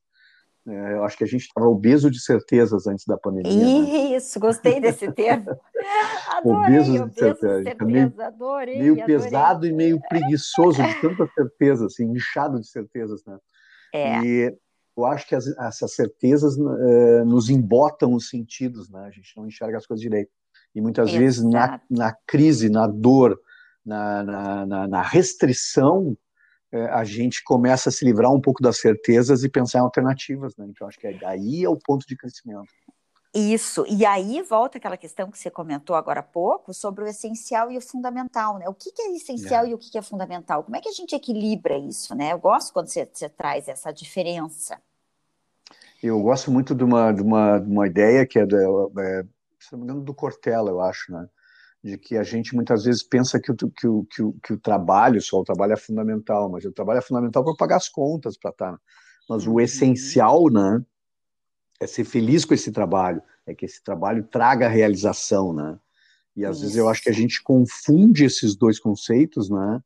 [0.65, 0.95] né?
[0.95, 3.53] eu acho que a gente estava obeso de certezas antes da pandemia.
[3.53, 4.17] Né?
[4.17, 4.47] Isso, né?
[4.47, 5.47] gostei desse termo.
[6.29, 9.07] adorei, obeso de certeza, certeza meio, adorei, meio adorei.
[9.07, 13.39] pesado e meio preguiçoso de tanta certeza, assim, inchado de certezas, né?
[13.93, 14.21] É.
[14.23, 14.59] E
[14.97, 19.01] eu acho que as, essas certezas uh, nos embotam os sentidos, né?
[19.07, 20.31] A gente não enxerga as coisas direito.
[20.75, 21.25] E muitas Exato.
[21.25, 23.41] vezes na, na crise, na dor,
[23.85, 26.17] na, na, na restrição,
[26.73, 30.57] uh, a gente começa a se livrar um pouco das certezas e pensar em alternativas,
[30.57, 30.67] né?
[30.69, 32.69] Então acho que é, aí é o ponto de crescimento.
[33.33, 37.71] Isso, e aí volta aquela questão que você comentou agora há pouco sobre o essencial
[37.71, 38.69] e o fundamental, né?
[38.69, 39.69] O que, que é essencial é.
[39.69, 40.65] e o que, que é fundamental?
[40.65, 42.33] Como é que a gente equilibra isso, né?
[42.33, 44.83] Eu gosto quando você, você traz essa diferença.
[46.03, 49.23] Eu gosto muito de uma, de uma, de uma ideia que é, do, é,
[49.61, 51.29] se não me engano, do Cortella, eu acho, né?
[51.83, 54.59] De que a gente muitas vezes pensa que o, que o, que o, que o
[54.59, 58.37] trabalho, só o trabalho é fundamental, mas o trabalho é fundamental para pagar as contas,
[58.37, 58.73] para estar.
[58.73, 58.81] Tá,
[59.29, 59.61] mas o uhum.
[59.61, 60.85] essencial, né?
[61.81, 65.79] É ser feliz com esse trabalho, é que esse trabalho traga realização, né?
[66.37, 66.63] E às Isso.
[66.63, 69.81] vezes eu acho que a gente confunde esses dois conceitos, né?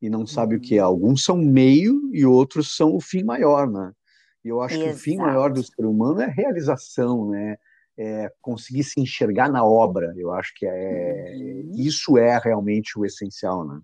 [0.00, 0.60] e não sabe uhum.
[0.60, 0.80] o que é.
[0.80, 3.92] Alguns são meio e outros são o fim maior, né?
[4.44, 4.90] E eu acho Exato.
[4.90, 7.56] que o fim maior do ser humano é realização, né?
[7.98, 10.12] É conseguir se enxergar na obra.
[10.16, 11.72] Eu acho que é uhum.
[11.74, 13.80] isso é realmente o essencial, né?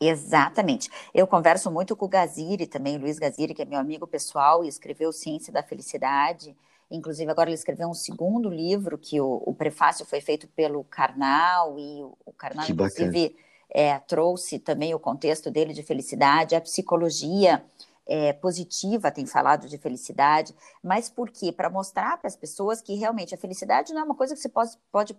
[0.00, 0.88] Exatamente.
[1.12, 4.64] Eu converso muito com o Gaziri também, o Luiz Gaziri, que é meu amigo pessoal
[4.64, 6.56] e escreveu Ciência da Felicidade.
[6.90, 11.78] Inclusive, agora ele escreveu um segundo livro, que o, o prefácio foi feito pelo Karnal,
[11.78, 13.36] e o, o Karnal, inclusive,
[13.68, 17.62] é, trouxe também o contexto dele de felicidade, a psicologia
[18.08, 21.52] é, positiva tem falado de felicidade, mas por quê?
[21.52, 24.48] Para mostrar para as pessoas que realmente a felicidade não é uma coisa que você
[24.48, 25.16] pode, pode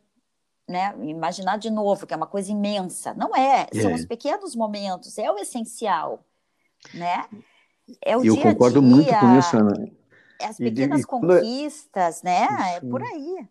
[0.67, 3.13] né, imaginar de novo, que é uma coisa imensa.
[3.13, 3.93] Não é, são é.
[3.93, 6.25] os pequenos momentos, é o essencial,
[6.93, 7.25] né?
[8.03, 9.91] É o Eu dia concordo dia, muito com isso, Ana.
[10.41, 12.45] É as pequenas e, e, conquistas, né?
[12.45, 12.85] Isso.
[12.85, 13.47] É por aí.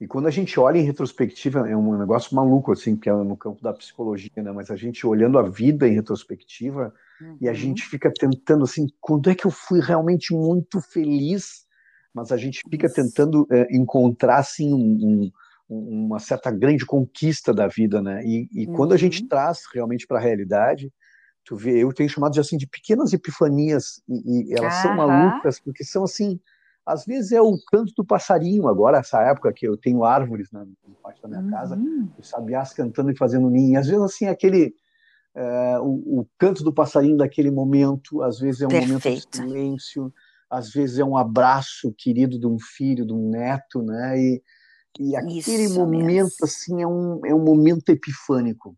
[0.00, 3.36] E quando a gente olha em retrospectiva, é um negócio maluco, assim, que é no
[3.36, 4.50] campo da psicologia, né?
[4.50, 6.92] Mas a gente olhando a vida em retrospectiva
[7.24, 7.38] uhum.
[7.40, 7.56] e a uhum.
[7.56, 11.64] gente fica tentando, assim, quando é que eu fui realmente muito feliz?
[12.12, 12.94] Mas a gente fica Isso.
[12.94, 15.32] tentando é, encontrar, assim, um, um
[15.68, 18.22] uma certa grande conquista da vida, né?
[18.24, 18.74] E, e uhum.
[18.74, 19.28] quando a gente uhum.
[19.28, 20.92] traz realmente para a realidade,
[21.44, 25.60] tu vê, eu tenho chamado de assim de pequenas epifanias e, e elas são malucas
[25.60, 26.38] porque são assim,
[26.86, 30.66] às vezes é o canto do passarinho agora essa época que eu tenho árvores na,
[31.02, 31.50] parte da minha uhum.
[31.50, 31.78] casa,
[32.18, 34.74] os sabiás cantando e fazendo ninho, às vezes assim aquele
[35.34, 39.04] é, o, o, canto do passarinho daquele momento, às vezes é um Perfeito.
[39.04, 40.12] momento de silêncio,
[40.48, 44.18] às vezes é um abraço querido de um filho, de um neto, né?
[44.18, 44.42] E,
[45.00, 46.30] e aquele Isso momento, mesmo.
[46.42, 48.76] assim, é um, é um momento epifânico.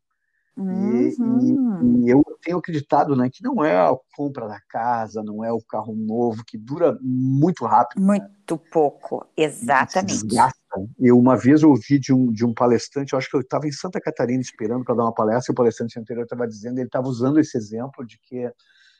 [0.56, 1.38] Uhum.
[1.38, 5.44] E, e, e, eu tenho acreditado né, que não é a compra da casa, não
[5.44, 8.00] é o carro novo, que dura muito rápido.
[8.00, 8.06] Né?
[8.06, 8.70] Muito né?
[8.72, 10.22] pouco, exatamente.
[10.22, 10.65] Desgasta.
[10.98, 13.72] Eu uma vez ouvi de um, de um palestrante, eu acho que eu estava em
[13.72, 17.08] Santa Catarina esperando para dar uma palestra, e o palestrante anterior estava dizendo, ele estava
[17.08, 18.50] usando esse exemplo de que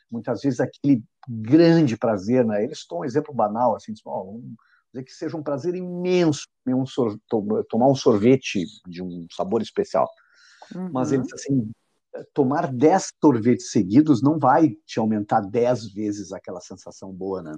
[0.09, 2.63] muitas vezes aquele grande prazer, né?
[2.63, 4.55] Eles estão um exemplo banal, assim, oh, um,
[4.93, 6.83] dizer que seja um prazer imenso um
[7.69, 10.09] tomar um sorvete de um sabor especial.
[10.73, 10.89] Uhum.
[10.91, 11.71] Mas ele assim,
[12.33, 17.53] tomar 10 sorvetes seguidos não vai te aumentar 10 vezes aquela sensação boa, né?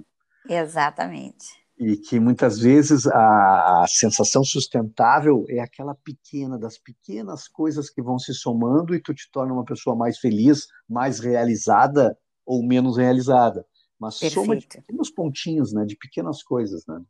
[0.48, 1.46] Exatamente.
[1.80, 8.02] E que muitas vezes a, a sensação sustentável é aquela pequena, das pequenas coisas que
[8.02, 12.14] vão se somando e tu te torna uma pessoa mais feliz, mais realizada
[12.44, 13.64] ou menos realizada.
[13.98, 14.44] Mas Perfeito.
[14.44, 15.86] soma de pequenos pontinhos, né?
[15.86, 17.00] De pequenas coisas, né?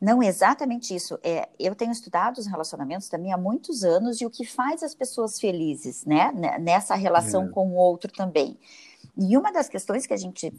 [0.00, 1.18] Não, exatamente isso.
[1.22, 4.94] É, eu tenho estudado os relacionamentos também há muitos anos e o que faz as
[4.94, 6.32] pessoas felizes, né?
[6.58, 7.48] Nessa relação é.
[7.48, 8.58] com o outro também.
[9.16, 10.52] E uma das questões que a gente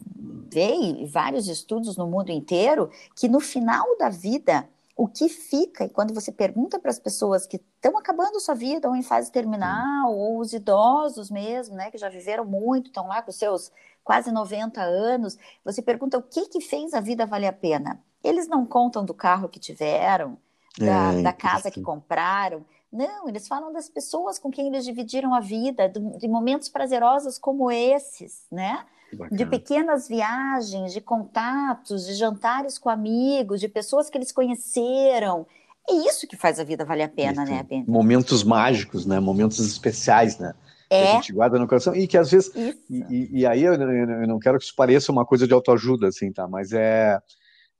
[0.51, 5.85] vê, e vários estudos no mundo inteiro, que no final da vida, o que fica,
[5.85, 9.31] e quando você pergunta para as pessoas que estão acabando sua vida, ou em fase
[9.31, 13.71] terminal, ou os idosos mesmo, né, que já viveram muito, estão lá com seus
[14.03, 18.03] quase 90 anos, você pergunta o que, que fez a vida valer a pena.
[18.23, 20.37] Eles não contam do carro que tiveram,
[20.77, 22.65] da, é, da casa que compraram.
[22.91, 27.71] Não, eles falam das pessoas com quem eles dividiram a vida, de, momentos prazerosos como
[27.71, 28.85] esses, né?
[29.31, 35.45] De pequenas viagens, de contatos, de jantares com amigos, de pessoas que eles conheceram.
[35.89, 37.51] É isso que faz a vida valer a pena, isso.
[37.51, 37.83] né, Ben?
[37.87, 39.19] Momentos mágicos, né?
[39.19, 40.53] Momentos especiais, né?
[40.89, 41.03] É.
[41.03, 42.53] Que a gente guarda no coração e que às vezes.
[42.55, 46.07] E, e, e, aí eu, eu, não quero que isso pareça uma coisa de autoajuda,
[46.07, 46.47] assim, tá?
[46.47, 47.17] Mas é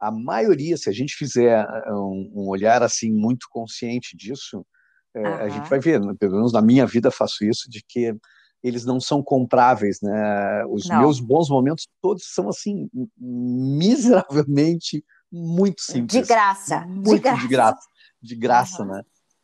[0.02, 4.66] a maioria, se a gente fizer eh, um, um olhar assim muito consciente disso,
[5.14, 8.16] é, a gente vai ver, pelo menos na minha vida faço isso, de que
[8.64, 10.66] eles não são compráveis, né?
[10.70, 11.00] Os não.
[11.00, 16.22] meus bons momentos todos são assim miseravelmente muito simples.
[16.22, 17.88] De graça, muito de graça, de graça,
[18.22, 18.90] de graça uhum.
[18.90, 19.02] né?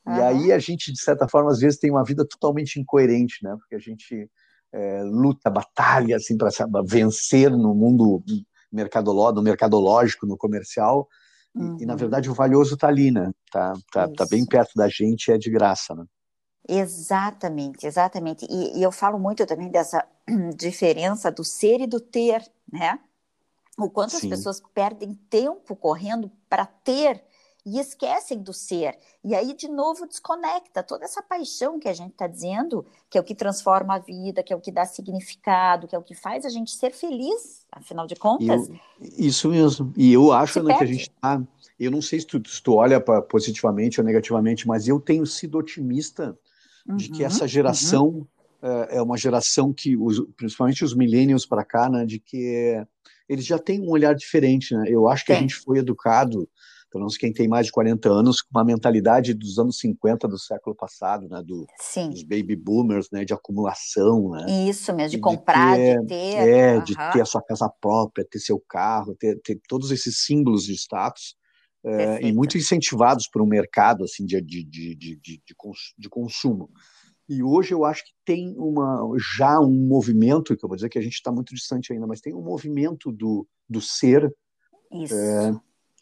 [0.07, 0.25] E uhum.
[0.25, 3.55] aí a gente de certa forma às vezes tem uma vida totalmente incoerente, né?
[3.59, 4.29] Porque a gente
[4.73, 6.49] é, luta, batalha assim para
[6.85, 8.23] vencer no mundo
[8.71, 11.07] mercadoló, no mercadológico, no comercial,
[11.55, 11.77] uhum.
[11.79, 11.99] e, e, na uhum.
[11.99, 13.31] verdade o valioso está ali, né?
[13.51, 16.05] Tá, tá, tá, bem perto da gente, é de graça, né?
[16.67, 18.45] Exatamente, exatamente.
[18.49, 20.05] E, e eu falo muito também dessa
[20.57, 22.99] diferença do ser e do ter, né?
[23.77, 24.17] O quanto Sim.
[24.17, 27.23] as pessoas perdem tempo correndo para ter
[27.67, 28.97] e esquecem do ser.
[29.21, 33.21] E aí, de novo, desconecta toda essa paixão que a gente está dizendo, que é
[33.21, 36.15] o que transforma a vida, que é o que dá significado, que é o que
[36.15, 38.69] faz a gente ser feliz, afinal de contas.
[38.69, 38.79] Eu,
[39.17, 39.91] isso mesmo.
[39.97, 41.43] E eu acho né, que a gente está.
[41.77, 45.25] Eu não sei se tu, se tu olha pra, positivamente ou negativamente, mas eu tenho
[45.25, 46.39] sido otimista
[46.87, 48.27] uhum, de que uhum, essa geração uhum.
[48.61, 52.81] é, é, uma geração que, os, principalmente os millennials para cá, né, de que
[53.27, 54.73] eles já têm um olhar diferente.
[54.73, 54.85] Né?
[54.87, 56.47] Eu acho que a gente foi educado
[56.89, 60.39] pelo menos quem tem mais de 40 anos, com uma mentalidade dos anos 50 do
[60.39, 62.09] século passado, né, do, Sim.
[62.09, 66.01] dos baby boomers, né, de acumulação, né, Isso mesmo, de comprar, de ter.
[66.01, 69.91] De ter, é, de ter a sua casa própria, ter seu carro, ter, ter todos
[69.91, 71.35] esses símbolos de status,
[71.85, 75.41] é, e muito incentivados por um mercado assim de, de, de, de, de,
[75.97, 76.69] de consumo.
[77.29, 79.05] E hoje eu acho que tem uma,
[79.37, 82.21] já um movimento, que eu vou dizer que a gente está muito distante ainda, mas
[82.21, 84.33] tem um movimento do, do ser
[84.91, 85.51] é,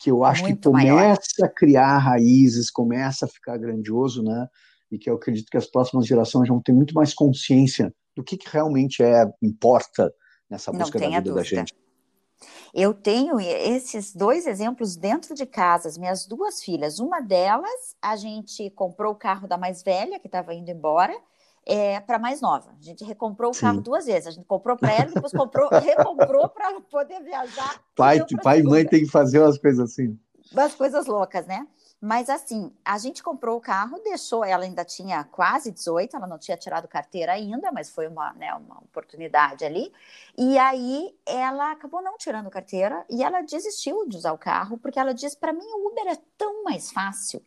[0.05, 1.17] que eu acho muito que começa maior.
[1.41, 4.47] a criar raízes, começa a ficar grandioso, né?
[4.91, 8.37] E que eu acredito que as próximas gerações vão ter muito mais consciência do que,
[8.37, 10.13] que realmente é importa
[10.47, 11.37] nessa busca da vida dúvida.
[11.37, 11.73] da gente.
[12.71, 16.99] Eu tenho esses dois exemplos dentro de casa, as minhas duas filhas.
[16.99, 21.15] Uma delas, a gente comprou o carro da mais velha, que estava indo embora,
[21.65, 22.75] é, para mais nova.
[22.80, 23.62] A gente recomprou o Sim.
[23.62, 24.28] carro duas vezes.
[24.28, 27.82] A gente comprou para ela, depois comprou, recomprou para poder viajar.
[27.95, 30.17] Pai, pai e mãe tem que fazer umas coisas assim.
[30.51, 31.65] Umas coisas loucas, né?
[32.05, 36.37] Mas assim, a gente comprou o carro, deixou, ela ainda tinha quase 18, ela não
[36.37, 39.91] tinha tirado carteira ainda, mas foi uma, né, uma oportunidade ali.
[40.37, 44.99] E aí ela acabou não tirando carteira e ela desistiu de usar o carro, porque
[44.99, 47.41] ela disse: para mim o Uber é tão mais fácil.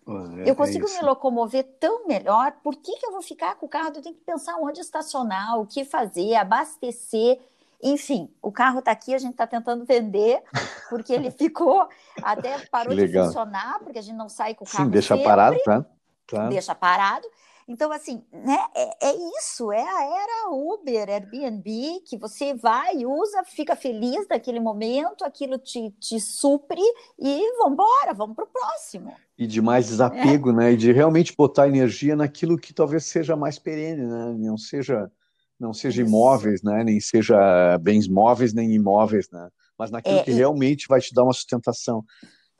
[0.45, 3.67] É, eu consigo é me locomover tão melhor, por que, que eu vou ficar com
[3.67, 3.93] o carro?
[3.95, 7.39] Eu tenho que pensar onde estacionar, o que fazer, abastecer.
[7.83, 10.43] Enfim, o carro está aqui, a gente está tentando vender,
[10.91, 11.89] porque ele ficou,
[12.23, 14.85] até parou de funcionar, porque a gente não sai com o carro.
[14.85, 15.87] Sim, deixa sempre, parado, tá?
[16.27, 16.49] tá?
[16.49, 17.27] Deixa parado.
[17.69, 23.45] Então, assim, né, é, é, isso, é a era Uber, Airbnb, que você vai, usa,
[23.45, 26.81] fica feliz daquele momento, aquilo te, te supre
[27.19, 29.15] e vamos embora, vamos para o próximo.
[29.37, 30.53] E de mais desapego, é.
[30.55, 30.73] né?
[30.73, 34.35] E de realmente botar energia naquilo que talvez seja mais perene, né?
[34.39, 35.13] Não seja
[35.59, 36.85] não seja imóveis, né?
[36.85, 39.49] Nem seja bens móveis nem imóveis, né?
[39.79, 40.35] Mas naquilo é, que e...
[40.35, 42.05] realmente vai te dar uma sustentação.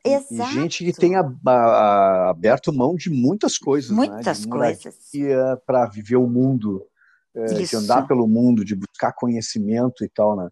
[0.03, 0.33] Exato.
[0.33, 4.51] E gente que tem a, a, aberto mão de muitas coisas, muitas né?
[4.51, 4.95] coisas
[5.65, 6.85] para viver o mundo,
[7.35, 10.49] é, de andar pelo mundo, de buscar conhecimento e tal, né?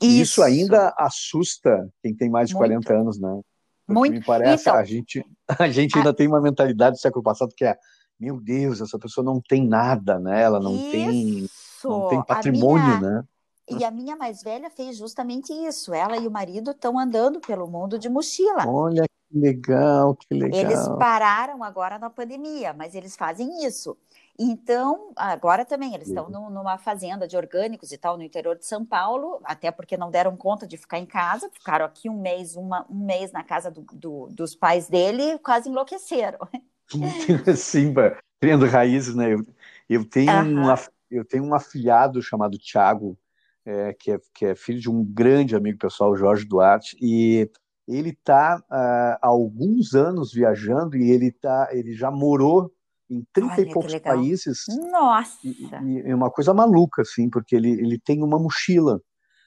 [0.00, 2.84] Isso, isso ainda assusta quem tem mais de Muito.
[2.86, 3.40] 40 anos, né?
[3.86, 4.14] Porque Muito.
[4.14, 4.74] Me parece então...
[4.74, 5.24] a gente
[5.58, 6.14] a gente ainda a...
[6.14, 7.76] tem uma mentalidade do século passado que é
[8.18, 10.42] meu Deus, essa pessoa não tem nada, né?
[10.42, 10.90] Ela não isso.
[10.92, 11.48] tem
[11.88, 13.00] não tem patrimônio, minha...
[13.00, 13.24] né?
[13.68, 15.94] E a minha mais velha fez justamente isso.
[15.94, 18.66] Ela e o marido estão andando pelo mundo de mochila.
[18.66, 20.60] Olha que legal, que legal.
[20.60, 23.96] Eles pararam agora na pandemia, mas eles fazem isso.
[24.38, 28.84] Então, agora também, eles estão numa fazenda de orgânicos e tal, no interior de São
[28.84, 32.84] Paulo, até porque não deram conta de ficar em casa, ficaram aqui um mês, uma,
[32.90, 36.40] um mês na casa do, do, dos pais dele, quase enlouqueceram.
[37.56, 37.94] Sim,
[38.40, 39.34] criando raízes, né?
[39.34, 39.46] Eu,
[39.88, 40.64] eu tenho uhum.
[40.64, 40.74] uma,
[41.14, 43.18] eu tenho um afilhado chamado Tiago,
[43.64, 47.50] é, que, é, que é filho de um grande amigo pessoal, Jorge Duarte, e
[47.86, 52.72] ele está uh, há alguns anos viajando e ele, tá, ele já morou
[53.08, 54.64] em 30 Olha, e poucos países.
[54.90, 55.38] Nossa!
[55.44, 59.00] E, e, é uma coisa maluca, assim, porque ele, ele tem uma mochila.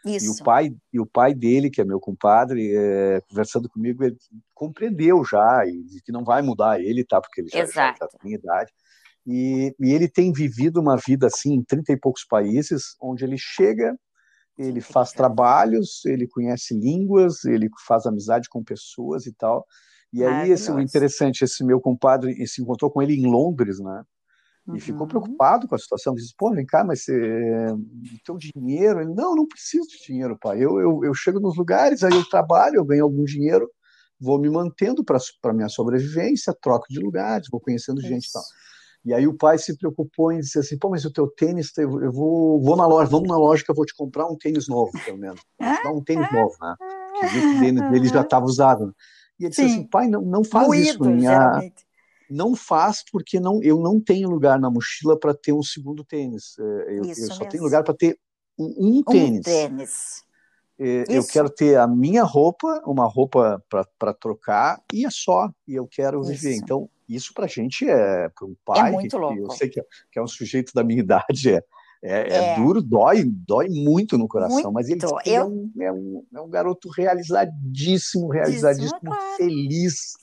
[0.05, 0.25] Isso.
[0.25, 4.15] E o pai e o pai dele, que é meu compadre, é, conversando comigo, ele
[4.53, 7.19] compreendeu já e que não vai mudar ele, tá?
[7.19, 8.71] Porque ele já, já, já tem idade.
[9.27, 13.35] E, e, ele tem vivido uma vida assim em 30 e poucos países, onde ele
[13.37, 13.93] chega,
[14.57, 19.65] ele faz trabalhos, ele conhece línguas, ele faz amizade com pessoas e tal.
[20.13, 24.03] E aí, esse, o interessante, esse meu compadre se encontrou com ele em Londres, né?
[24.67, 24.79] E uhum.
[24.79, 26.13] ficou preocupado com a situação.
[26.13, 27.75] Disse, pô, vem cá, mas você
[28.25, 29.01] teu dinheiro?
[29.01, 30.57] Ele, não, não preciso de dinheiro, pai.
[30.57, 33.69] Eu, eu, eu chego nos lugares, aí eu trabalho, eu ganho algum dinheiro,
[34.19, 38.07] vou me mantendo para minha sobrevivência, troco de lugares, vou conhecendo Isso.
[38.07, 38.43] gente e tal.
[39.07, 42.11] E aí o pai se preocupou em dizer assim, pô, mas o teu tênis, eu
[42.11, 44.91] vou, vou na loja, vamos na loja que eu vou te comprar um tênis novo,
[45.05, 45.39] pelo menos.
[45.57, 46.75] Te dar um tênis novo, né?
[47.21, 48.93] Que o tênis dele já estava usado.
[49.39, 49.63] E ele Sim.
[49.63, 51.05] disse assim, pai, não, não faz Moído, isso.
[51.05, 51.71] Minha...
[52.29, 56.57] Não faz porque não, eu não tenho lugar na mochila para ter um segundo tênis.
[56.59, 58.19] É, eu, eu só tenho lugar para ter
[58.59, 59.39] um, um tênis.
[59.39, 60.23] Um tênis.
[60.77, 63.63] É, eu quero ter a minha roupa, uma roupa
[63.97, 65.49] para trocar, e é só.
[65.65, 66.31] E eu quero Isso.
[66.31, 66.57] viver.
[66.57, 69.39] Então, isso para a gente é, para um é pai, é muito que, louco.
[69.39, 71.63] eu sei que é, que é, um sujeito da minha idade, é,
[72.03, 74.73] é, é, duro, dói, dói muito no coração, muito.
[74.73, 75.33] mas ele eu...
[75.33, 78.99] é, um, é, um, é um garoto realizadíssimo, realizadíssimo,
[79.35, 80.13] feliz,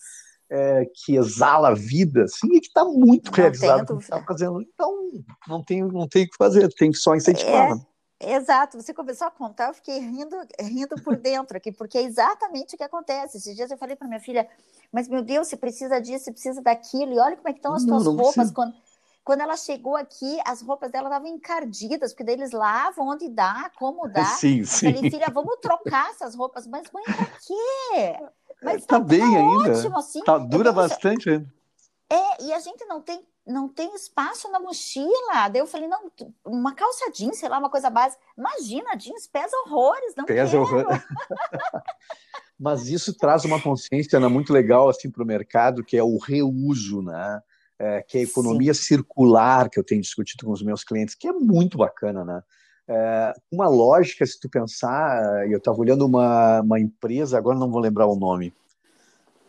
[0.51, 4.63] é, que exala a vida, assim, e que está muito não realizado está fazendo.
[4.63, 5.11] Então,
[5.49, 7.71] não tem, não tem o que fazer, tem que só incentivar.
[7.71, 7.81] É, né?
[8.21, 12.75] Exato, você começou a contar, eu fiquei rindo, rindo por dentro aqui, porque é exatamente
[12.75, 13.37] o que acontece.
[13.37, 14.49] Esses dias eu falei para minha filha,
[14.95, 17.75] mas meu Deus, você precisa disso, você precisa daquilo, e olha como é que estão
[17.75, 18.53] as tuas roupas.
[18.53, 18.73] Quando,
[19.25, 23.73] quando ela chegou aqui, as roupas dela estavam encardidas, porque daí eles lavam onde dá,
[23.77, 24.25] como dá.
[24.25, 24.87] Sim, sim.
[24.87, 26.65] Eu falei, filha, vamos trocar essas roupas.
[26.69, 28.25] Mas, mãe, pra quê?
[28.63, 29.73] Mas tá, tá, bem tá ainda.
[29.73, 30.23] ótimo, assim.
[30.23, 31.53] Tá, dura bastante ainda.
[32.11, 35.49] É, e a gente não tem, não tem espaço na mochila.
[35.51, 36.11] Daí eu falei, não,
[36.45, 38.23] uma calça jeans, sei lá, uma coisa básica.
[38.37, 40.63] Imagina, jeans pesa horrores, não Pesa quero.
[40.63, 40.87] horror.
[42.59, 46.19] Mas isso traz uma consciência né, muito legal assim para o mercado, que é o
[46.19, 47.41] reuso, né?
[47.77, 51.27] É, que é a economia circular que eu tenho discutido com os meus clientes, que
[51.27, 52.43] é muito bacana, né?
[52.87, 57.81] É, uma lógica, se tu pensar, eu estava olhando uma, uma empresa, agora não vou
[57.81, 58.55] lembrar o nome,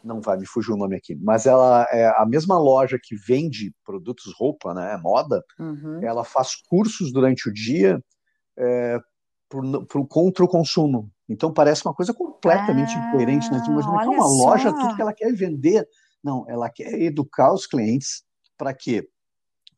[0.05, 3.73] não vai me fugir o nome aqui, mas ela é a mesma loja que vende
[3.83, 5.99] produtos roupa, né, moda, Uhum.
[6.03, 7.99] ela faz cursos durante o dia
[8.57, 8.99] é,
[9.49, 11.09] pro, contra o consumo.
[11.29, 13.51] Então parece uma coisa completamente Ah, incoerente.
[13.51, 13.59] Né?
[13.67, 14.77] Imagina que é uma loja, só.
[14.77, 15.87] tudo que ela quer é vender.
[16.23, 18.23] Não, ela quer educar os clientes
[18.57, 19.07] para que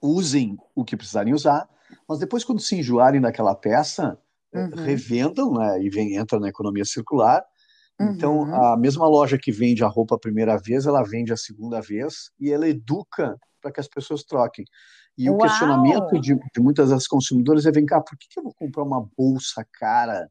[0.02, 1.68] usem o que precisarem usar,
[2.08, 4.18] mas depois, quando se enjoarem daquela peça,
[4.54, 4.84] eh, Uhum.
[4.84, 5.82] revendam né?
[5.82, 7.44] e vem, entra na economia circular.
[8.00, 8.54] Então, Uhum.
[8.54, 12.32] a mesma loja que vende a roupa a primeira vez, ela vende a segunda vez
[12.40, 14.66] e ela educa para que as pessoas troquem.
[15.18, 15.42] E o Uau!
[15.42, 18.84] questionamento de, de muitas das consumidoras é: vem cá, por que, que eu vou comprar
[18.84, 20.30] uma bolsa cara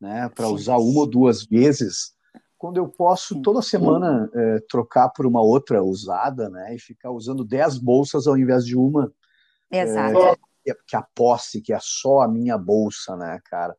[0.00, 2.14] né, para usar uma ou duas vezes,
[2.56, 7.44] quando eu posso toda semana eh, trocar por uma outra usada né, e ficar usando
[7.44, 9.12] dez bolsas ao invés de uma,
[9.70, 10.38] Exato.
[10.62, 13.76] que é- que é a posse, que é só a minha bolsa, né, cara?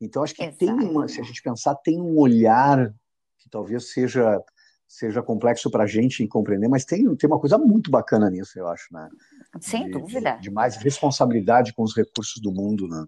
[0.00, 0.90] Então, acho que tem Exato.
[0.90, 2.92] uma, se a gente pensar, tem um olhar
[3.38, 4.42] que talvez seja
[4.90, 8.66] seja complexo para a gente compreender, mas tem, tem uma coisa muito bacana nisso, eu
[8.66, 9.08] acho, né?
[9.60, 10.32] Sem de, dúvida.
[10.32, 13.06] De, de mais responsabilidade com os recursos do mundo, né?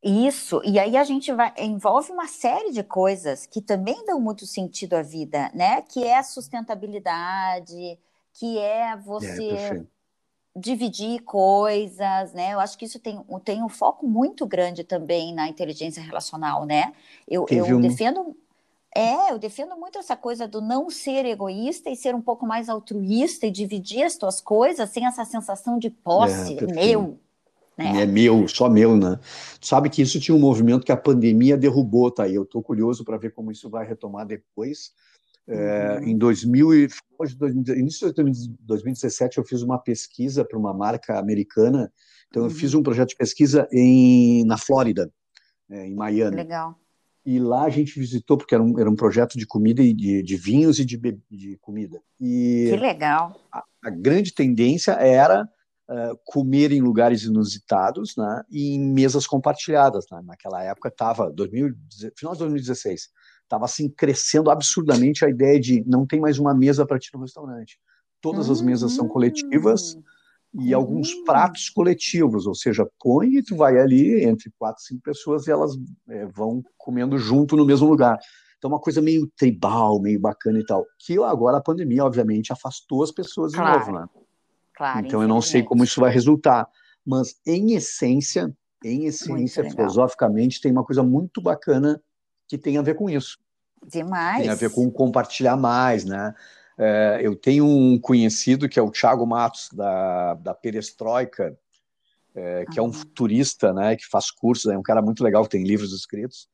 [0.00, 4.46] Isso, e aí a gente vai, envolve uma série de coisas que também dão muito
[4.46, 5.82] sentido à vida, né?
[5.82, 7.98] Que é a sustentabilidade,
[8.34, 9.93] que é É, você perfeito.
[10.56, 12.54] Dividir coisas, né?
[12.54, 16.92] Eu acho que isso tem, tem um foco muito grande também na inteligência relacional, né?
[17.28, 18.36] Eu, Teve eu um- defendo,
[18.94, 22.68] é, eu defendo muito essa coisa do não ser egoísta e ser um pouco mais
[22.68, 27.18] altruísta e dividir as tuas coisas sem essa sensação de posse, É, meu,
[27.76, 28.02] né?
[28.02, 29.18] É meu, só meu, né?
[29.60, 32.28] Tu sabe que isso tinha um movimento que a pandemia derrubou, tá?
[32.28, 34.92] E eu tô curioso para ver como isso vai retomar depois.
[35.46, 36.08] É, Uhum.
[36.08, 40.72] em 2000 e final de 2000 início de 2017 eu fiz uma pesquisa para uma
[40.72, 41.92] marca americana.
[42.28, 42.54] Então eu Uhum.
[42.54, 45.12] fiz um projeto de pesquisa em na Flórida,
[45.70, 46.36] é, em Miami.
[46.36, 46.78] Legal.
[47.26, 50.22] E lá a gente visitou porque era um, era um projeto de comida e de,
[50.22, 50.98] de vinhos e de,
[51.30, 52.00] de comida.
[52.20, 53.40] E Que legal.
[53.52, 55.48] a grande tendência era
[55.88, 60.04] uh, comer em lugares inusitados né, e em mesas compartilhadas.
[60.10, 60.20] Né?
[60.24, 61.32] Naquela época estava,
[62.16, 63.08] final de 2016,
[63.44, 67.20] estava assim crescendo absurdamente a ideia de não tem mais uma mesa para ti no
[67.20, 67.78] restaurante.
[68.20, 69.96] Todas as mesas são coletivas
[70.54, 70.78] e Hum.
[70.78, 75.50] alguns pratos coletivos, ou seja, põe e tu vai ali entre quatro, cinco pessoas e
[75.50, 75.72] elas
[76.08, 78.18] é, vão comendo junto no mesmo lugar.
[78.56, 80.86] Então, uma coisa meio tribal, meio bacana e tal.
[80.98, 83.78] Que agora a pandemia, obviamente, afastou as pessoas de Claro.
[83.78, 84.08] novo, né?
[84.74, 86.66] Claro, Então eu não sei como isso vai resultar,
[87.04, 88.50] mas em essência,
[88.82, 92.00] em essência, filosoficamente, tem uma coisa muito bacana
[92.46, 93.38] que tem a ver com isso.
[93.86, 94.42] Demais.
[94.42, 96.34] Tem a ver com compartilhar mais, né?
[96.76, 101.56] É, eu tenho um conhecido que é o Thiago Matos, da, da Perestroika,
[102.34, 105.50] é, que é um futurista, né, que faz cursos, é um cara muito legal, que
[105.50, 106.48] tem livros escritos.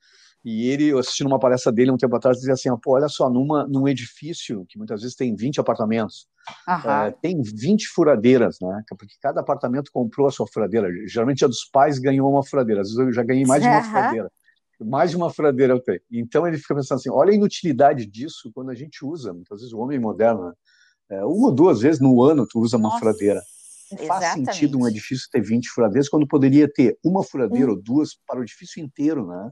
[0.44, 3.28] E ele, eu assisti numa palestra dele um tempo atrás, dizia assim: pô, olha só,
[3.28, 6.26] numa, num edifício que muitas vezes tem 20 apartamentos,
[7.06, 8.82] é, tem 20 furadeiras, né?
[8.88, 10.88] Porque cada apartamento comprou a sua furadeira.
[11.06, 12.80] Geralmente a dos pais ganhou uma furadeira.
[12.80, 14.32] Às vezes eu já ganhei mais de uma furadeira.
[14.84, 16.00] Mais de uma furadeira eu tenho.
[16.10, 19.32] Então ele fica pensando assim: olha a inutilidade disso quando a gente usa.
[19.32, 20.52] Muitas vezes o homem moderno, né?
[21.10, 23.42] É, uma ou duas vezes no ano tu usa uma Nossa, furadeira.
[23.90, 24.54] Não faz exatamente.
[24.54, 27.74] sentido um edifício ter 20 furadeiras quando poderia ter uma furadeira Um.
[27.74, 29.50] ou duas para o edifício inteiro, né?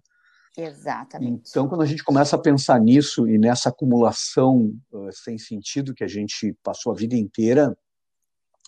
[0.56, 1.50] Exatamente.
[1.50, 6.04] Então, quando a gente começa a pensar nisso e nessa acumulação uh, sem sentido que
[6.04, 7.76] a gente passou a vida inteira,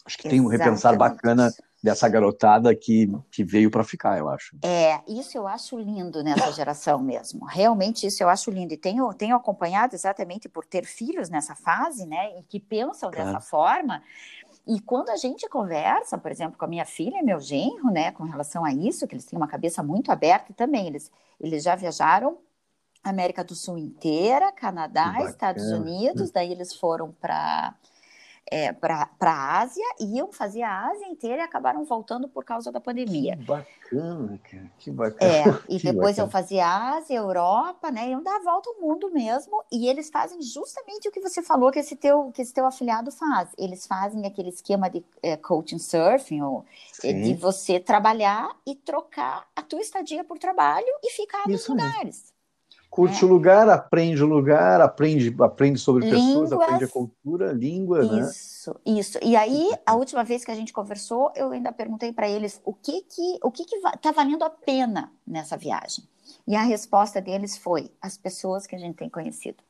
[0.05, 0.99] acho que tem um repensar Exatamente.
[0.99, 1.53] bacana
[1.83, 4.57] dessa garotada que, que veio para ficar, eu acho.
[4.63, 7.47] É, isso eu acho lindo nessa geração mesmo.
[7.47, 8.75] Realmente isso eu acho lindo.
[8.75, 12.39] E tenho, tenho acompanhado exatamente por ter filhos nessa fase, né?
[12.39, 14.03] E que pensam dessa forma.
[14.67, 18.13] E quando a gente conversa, por exemplo, com a minha filha e meu genro, né,
[18.13, 21.11] com relação a isso, que eles têm uma cabeça muito aberta também, eles,
[21.41, 22.39] eles já viajaram
[23.03, 25.83] a América do Sul inteira, Canadá, Que Estados bacana.
[25.83, 27.75] Unidos, daí eles foram para
[28.51, 32.81] é, para a Ásia, iam fazer a Ásia inteira e acabaram voltando por causa da
[32.81, 33.37] pandemia.
[33.37, 34.71] Que bacana, cara.
[34.79, 35.33] Que bacana.
[35.33, 36.31] É, e Que depois eu bacana.
[36.31, 38.09] fazia Ásia, Europa, né?
[38.11, 39.63] Iam dar a volta ao mundo mesmo.
[39.71, 43.13] E eles fazem justamente o que você falou que esse teu, que esse teu afiliado
[43.13, 43.51] faz.
[43.57, 46.65] Eles fazem aquele esquema de é, coaching surfing, ou,
[47.05, 51.75] é, de você trabalhar e trocar a tua estadia por trabalho e ficar nos Isso
[51.75, 52.40] mesmo.
[52.91, 53.31] Curte né?
[53.31, 58.13] o lugar, aprende o lugar, aprende, aprende sobre Línguas, pessoas, aprende a cultura, língua, isso,
[58.13, 58.21] né?
[58.21, 59.19] Isso, isso.
[59.23, 62.75] E aí, a última vez que a gente conversou, eu ainda perguntei para eles o
[62.75, 66.05] que que o que que tá valendo a pena nessa viagem.
[66.47, 69.63] E a resposta deles foi as pessoas que a gente tem conhecido.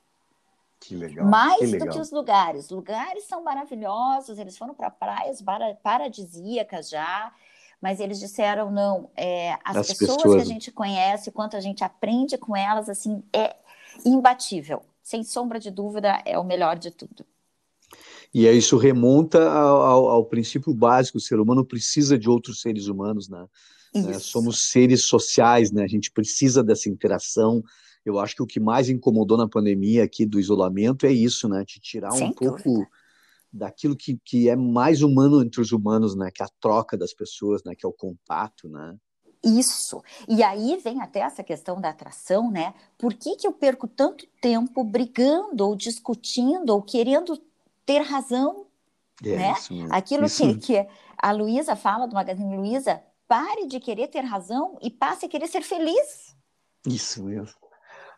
[0.80, 1.26] Que legal.
[1.26, 1.88] Mais que legal.
[1.88, 2.70] do que os lugares.
[2.70, 5.44] Lugares são maravilhosos, eles foram para praias
[5.82, 7.30] paradisíacas já,
[7.80, 11.60] mas eles disseram não, é, as, as pessoas, pessoas, que a gente conhece, quanto a
[11.60, 13.56] gente aprende com elas, assim, é
[14.04, 14.82] imbatível.
[15.02, 17.24] Sem sombra de dúvida, é o melhor de tudo.
[18.32, 22.86] E isso remonta ao, ao, ao princípio básico: o ser humano precisa de outros seres
[22.86, 23.44] humanos, né?
[23.92, 24.18] né?
[24.20, 25.82] Somos seres sociais, né?
[25.82, 27.64] A gente precisa dessa interação
[28.04, 31.64] eu acho que o que mais incomodou na pandemia aqui do isolamento é isso, né?
[31.64, 32.88] Te tirar Sem um dúvida.
[33.52, 36.30] Daquilo que, que é mais humano entre os humanos, né?
[36.32, 37.74] Que é a troca das pessoas, né?
[37.76, 38.96] Que é o contato, né?
[39.42, 40.02] Isso.
[40.28, 42.74] E aí vem até essa questão da atração, né?
[42.98, 47.40] Por que, que eu perco tanto tempo brigando ou discutindo ou querendo
[47.86, 48.66] ter razão?
[49.24, 49.52] É, né?
[49.52, 49.94] Isso mesmo.
[49.94, 50.42] Aquilo isso...
[50.42, 50.86] Que, que
[51.16, 55.46] a Luísa fala do Magazine Luiza, pare de querer ter razão e passe a querer
[55.46, 56.36] ser feliz.
[56.86, 57.59] Isso mesmo.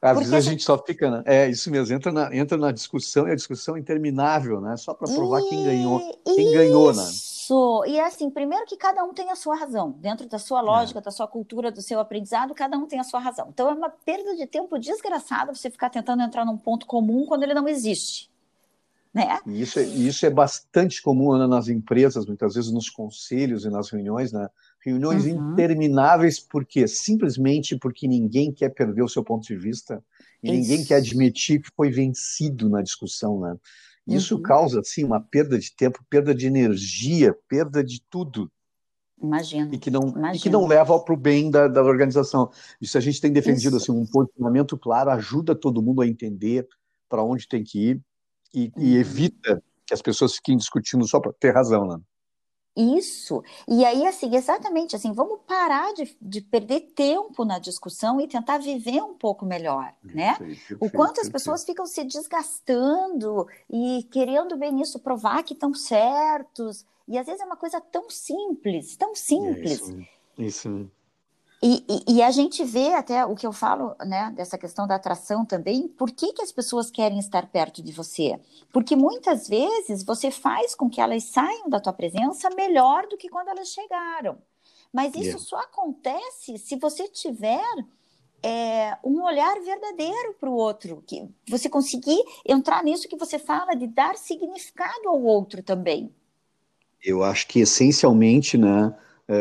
[0.03, 1.23] Às Porque vezes a gente só fica, né?
[1.25, 4.77] é isso mesmo, entra na, entra na discussão e a discussão é interminável, né?
[4.77, 5.49] Só para provar e...
[5.49, 6.53] quem ganhou, quem isso.
[6.53, 7.03] ganhou, né?
[7.05, 7.85] Isso.
[7.87, 10.99] E é assim, primeiro que cada um tem a sua razão, dentro da sua lógica,
[10.99, 11.03] é.
[11.03, 13.47] da sua cultura, do seu aprendizado, cada um tem a sua razão.
[13.51, 17.45] Então é uma perda de tempo desgraçada você ficar tentando entrar num ponto comum quando
[17.45, 18.29] ele não existe.
[19.15, 19.39] Né?
[19.47, 23.71] E isso, é, isso é bastante comum né, nas empresas, muitas vezes nos conselhos e
[23.71, 24.49] nas reuniões, né?
[24.85, 25.53] Reuniões uhum.
[25.53, 30.03] intermináveis, porque simplesmente porque ninguém quer perder o seu ponto de vista
[30.43, 30.61] e Isso.
[30.61, 33.57] ninguém quer admitir que foi vencido na discussão, né?
[34.07, 34.43] Isso uhum.
[34.43, 38.51] causa assim uma perda de tempo, perda de energia, perda de tudo.
[39.23, 39.73] Imagina.
[39.73, 40.35] E que não, Imagina.
[40.35, 42.51] E que não leva para o bem da, da organização.
[42.81, 46.67] Isso a gente tem defendido assim, um posicionamento claro, ajuda todo mundo a entender
[47.09, 48.01] para onde tem que ir
[48.53, 48.83] e, uhum.
[48.83, 51.99] e evita que as pessoas fiquem discutindo só para ter razão, né?
[52.75, 53.43] Isso.
[53.69, 58.59] E aí, assim, exatamente assim, vamos parar de, de perder tempo na discussão e tentar
[58.59, 60.37] viver um pouco melhor, né?
[60.81, 66.87] o quanto as pessoas ficam se desgastando e querendo bem isso, provar que estão certos.
[67.07, 69.91] E às vezes é uma coisa tão simples, tão simples.
[69.91, 70.07] É isso,
[70.39, 70.91] isso.
[71.65, 74.97] E, e, e, a gente vê até o que eu falo, né, dessa questão da
[74.97, 78.37] atração também, por que, que as pessoas querem estar perto de você?
[78.73, 83.29] Porque muitas vezes você faz com que elas saiam da tua presença melhor do que
[83.29, 84.39] quando elas chegaram.
[84.93, 85.39] Mas isso yeah.
[85.39, 87.63] só acontece se você tiver
[88.43, 93.75] é, um olhar verdadeiro para o outro, que você conseguir entrar nisso que você fala
[93.75, 96.13] de dar significado ao outro também.
[97.01, 98.95] Eu acho que essencialmente, né, é,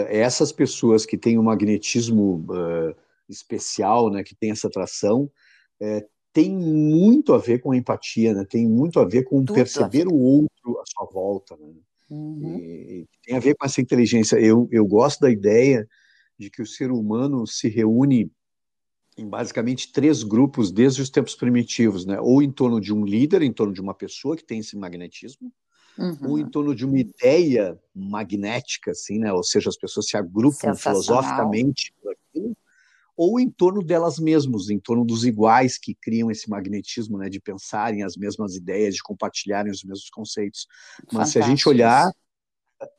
[0.10, 2.96] essas pessoas que têm um magnetismo uh,
[3.28, 5.32] especial, né, que tem essa atração,
[5.80, 8.46] é, tem muito a ver com a empatia, né?
[8.50, 11.74] Tem muito a ver com Tudo perceber o outro à sua volta, né?
[12.10, 12.58] Uhum.
[12.58, 14.38] E, tem a ver com essa inteligência.
[14.38, 15.88] Eu, eu gosto da ideia
[16.38, 18.32] de que o ser humano se reúne
[19.18, 22.20] em basicamente três grupos desde os tempos primitivos, né?
[22.20, 25.52] Ou em torno de um líder, em torno de uma pessoa que tem esse magnetismo,
[25.98, 26.18] uhum.
[26.30, 29.32] ou em torno de uma ideia magnética, assim, né?
[29.32, 32.58] Ou seja, as pessoas se agrupam filosoficamente por aquilo,
[33.16, 37.30] ou em torno delas mesmas, em torno dos iguais que criam esse magnetismo, né?
[37.30, 40.68] De pensarem as mesmas ideias, de compartilharem os mesmos conceitos.
[41.06, 41.32] Mas Fantástico.
[41.32, 42.12] se a gente olhar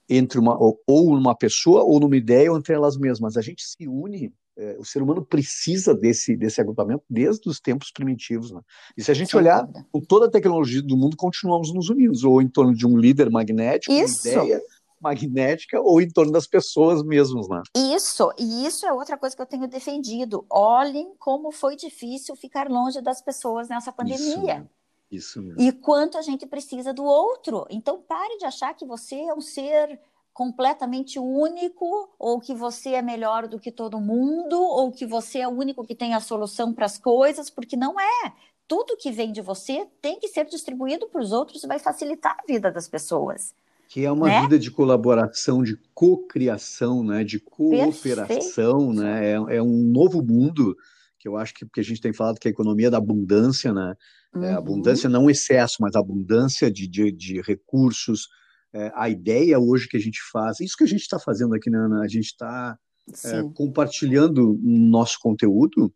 [0.09, 3.63] entre uma ou, ou numa pessoa ou numa ideia ou entre elas mesmas, a gente
[3.65, 8.51] se une é, o ser humano precisa desse, desse agrupamento desde os tempos primitivos.
[8.51, 8.61] Né?
[8.97, 9.87] E se a gente Sem olhar, dúvida.
[9.91, 13.31] com toda a tecnologia do mundo, continuamos nos unidos, ou em torno de um líder
[13.31, 14.29] magnético, Isso.
[14.29, 14.61] uma ideia
[15.01, 17.49] magnética, ou em torno das pessoas mesmas.
[17.49, 17.63] Né?
[17.77, 20.47] Isso, e isso é outra coisa que eu tenho defendido.
[20.49, 24.69] Olhem como foi difícil ficar longe das pessoas nessa pandemia.
[25.11, 25.61] Isso, isso mesmo.
[25.61, 27.67] E quanto a gente precisa do outro.
[27.69, 29.99] Então, pare de achar que você é um ser
[30.33, 35.49] completamente único, ou que você é melhor do que todo mundo, ou que você é
[35.49, 38.33] o único que tem a solução para as coisas, porque não é.
[38.67, 42.37] Tudo que vem de você tem que ser distribuído para os outros e vai facilitar
[42.39, 43.55] a vida das pessoas.
[43.89, 44.41] Que é uma né?
[44.41, 47.23] vida de colaboração, de cocriação, né?
[47.23, 49.33] de cooperação, né?
[49.33, 50.75] É, é, um novo mundo
[51.19, 53.73] que eu acho que, que a gente tem falado que é a economia da abundância,
[53.73, 53.95] né?
[54.35, 54.45] Uhum.
[54.45, 58.29] É, abundância não excesso, mas abundância de, de, de recursos,
[58.75, 61.69] é, a ideia hoje que a gente faz, isso que a gente está fazendo aqui,
[61.71, 62.03] né, Ana?
[62.03, 62.79] A gente está
[63.25, 65.93] é, compartilhando nosso conteúdo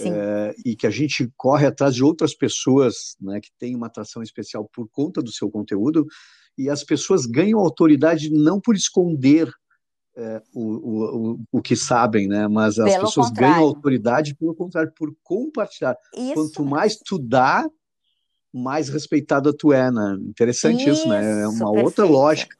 [0.00, 4.22] é, e que a gente corre atrás de outras pessoas né, que têm uma atração
[4.22, 6.06] especial por conta do seu conteúdo
[6.56, 9.50] e as pessoas ganham autoridade não por esconder
[10.16, 12.48] é, o, o, o que sabem, né?
[12.48, 13.54] Mas as pelo pessoas contrário.
[13.54, 15.96] ganham autoridade pelo contrário, por compartilhar.
[16.12, 17.64] Isso Quanto mais tu dá,
[18.52, 20.16] mais respeitada tu é, né?
[20.20, 21.42] Interessante isso, isso né?
[21.42, 21.84] É uma perfeito.
[21.84, 22.56] outra lógica.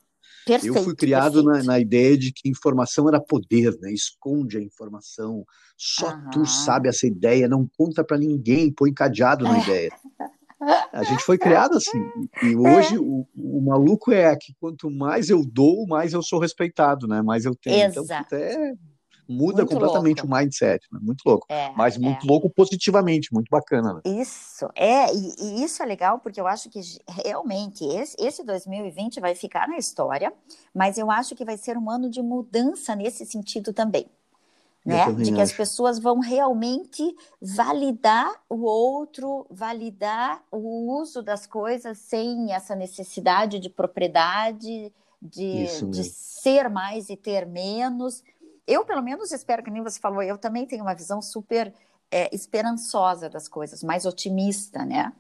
[0.46, 3.92] Perfeito, eu fui criado na, na, ideia de que informação era poder, né?
[3.92, 5.44] Esconde a informação.
[5.76, 9.62] Só tu sabe essa ideia, não conta para ninguém, põe cadeado na é.
[9.62, 9.90] ideia.
[10.92, 12.02] A gente foi criado assim.
[12.42, 12.98] E hoje é.
[12.98, 17.22] o, o, maluco é que quanto mais eu dou, mais eu sou respeitado, né?
[17.22, 17.90] Mais eu tenho.
[17.90, 18.34] Então, Exato.
[18.34, 18.74] Então, até
[19.28, 20.34] muda muito completamente louco.
[20.34, 20.98] o mindset, né?
[21.02, 21.46] Muito louco.
[21.48, 22.28] É, Mas muito é.
[22.28, 23.94] louco positivamente, muito bacana.
[23.94, 24.00] Né?
[24.04, 26.80] Isso, é, e, e, isso é legal porque eu acho que
[27.24, 30.32] realmente esse, esse 2020 vai ficar na história,
[30.74, 34.08] mas eu acho que vai ser um ano de mudança nesse sentido também
[34.88, 35.12] né?
[35.12, 42.52] De que as pessoas vão realmente validar o outro, validar o uso das coisas sem
[42.54, 48.22] essa necessidade de propriedade, de, de ser mais e ter menos.
[48.68, 51.72] Eu, pelo menos, espero que nem você falou, eu também tenho uma visão super
[52.10, 55.10] é, esperançosa das coisas, mais otimista, né?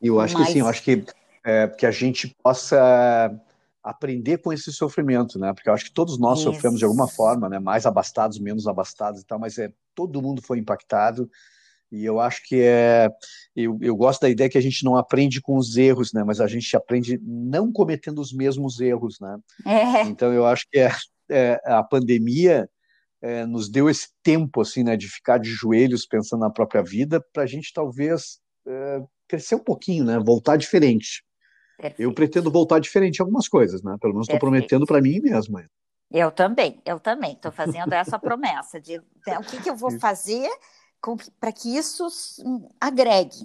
[0.00, 1.04] Eu acho que sim, eu acho que,
[1.44, 3.36] é, que a gente possa
[3.82, 5.52] aprender com esse sofrimento, né?
[5.52, 6.52] Porque eu acho que todos nós Isso.
[6.52, 7.58] sofremos de alguma forma, né?
[7.58, 11.28] Mais abastados, menos abastados e tal, mas é todo mundo foi impactado.
[11.90, 13.08] E eu acho que é.
[13.56, 16.22] Eu, eu gosto da ideia que a gente não aprende com os erros, né?
[16.22, 19.38] Mas a gente aprende não cometendo os mesmos erros, né?
[19.66, 20.02] É.
[20.02, 20.90] Então eu acho que é,
[21.30, 22.68] é a pandemia
[23.20, 24.96] é, nos deu esse tempo, assim, né?
[24.96, 29.64] De ficar de joelhos pensando na própria vida, para a gente talvez é, crescer um
[29.64, 30.18] pouquinho, né?
[30.18, 31.24] Voltar diferente.
[31.76, 32.00] Perfeito.
[32.02, 33.96] Eu pretendo voltar diferente em algumas coisas, né?
[34.00, 35.60] Pelo menos estou prometendo para mim mesmo.
[36.10, 39.90] Eu também, eu também estou fazendo essa promessa de né, o que, que eu vou
[39.98, 40.48] fazer
[41.38, 42.08] para que isso
[42.80, 43.44] agregue,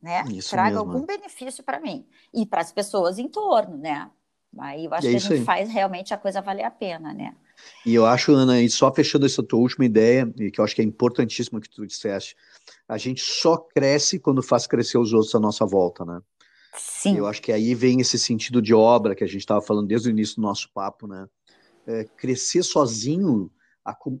[0.00, 0.24] né?
[0.30, 0.92] Isso Traga mesmo.
[0.92, 4.10] algum benefício para mim e para as pessoas em torno, né?
[4.58, 5.44] Aí eu acho é que a gente aí.
[5.44, 7.34] faz realmente a coisa valer a pena, né?
[7.84, 10.74] E eu acho, Ana, e só fechando essa tua última ideia, e que eu acho
[10.74, 12.36] que é importantíssimo que tu disseste,
[12.88, 16.20] a gente só cresce quando faz crescer os outros à nossa volta, né?
[16.76, 17.16] Sim.
[17.16, 20.08] Eu acho que aí vem esse sentido de obra que a gente estava falando desde
[20.08, 21.26] o início do nosso papo, né?
[21.86, 23.50] É, crescer sozinho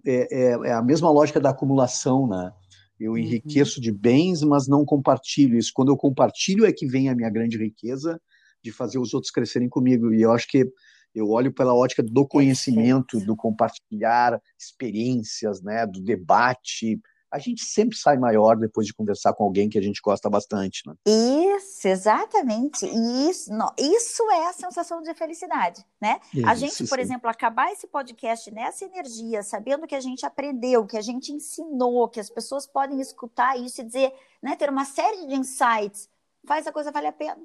[0.06, 2.52] é, é, é, a mesma lógica da acumulação, né?
[2.98, 3.18] Eu uhum.
[3.18, 5.72] enriqueço de bens, mas não compartilho isso.
[5.74, 8.20] Quando eu compartilho é que vem a minha grande riqueza
[8.66, 10.12] de fazer os outros crescerem comigo.
[10.12, 10.70] E eu acho que
[11.14, 17.00] eu olho pela ótica do conhecimento, do compartilhar experiências, né, do debate,
[17.32, 20.82] a gente sempre sai maior depois de conversar com alguém que a gente gosta bastante,
[20.86, 20.94] né?
[21.06, 22.86] Isso, exatamente.
[23.28, 26.20] Isso, não, isso é a sensação de felicidade, né?
[26.32, 27.04] Isso, a gente, por sim.
[27.04, 32.08] exemplo, acabar esse podcast nessa energia, sabendo que a gente aprendeu, que a gente ensinou,
[32.08, 34.12] que as pessoas podem escutar isso e dizer,
[34.42, 36.08] né, ter uma série de insights,
[36.46, 37.40] faz a coisa valer a pena.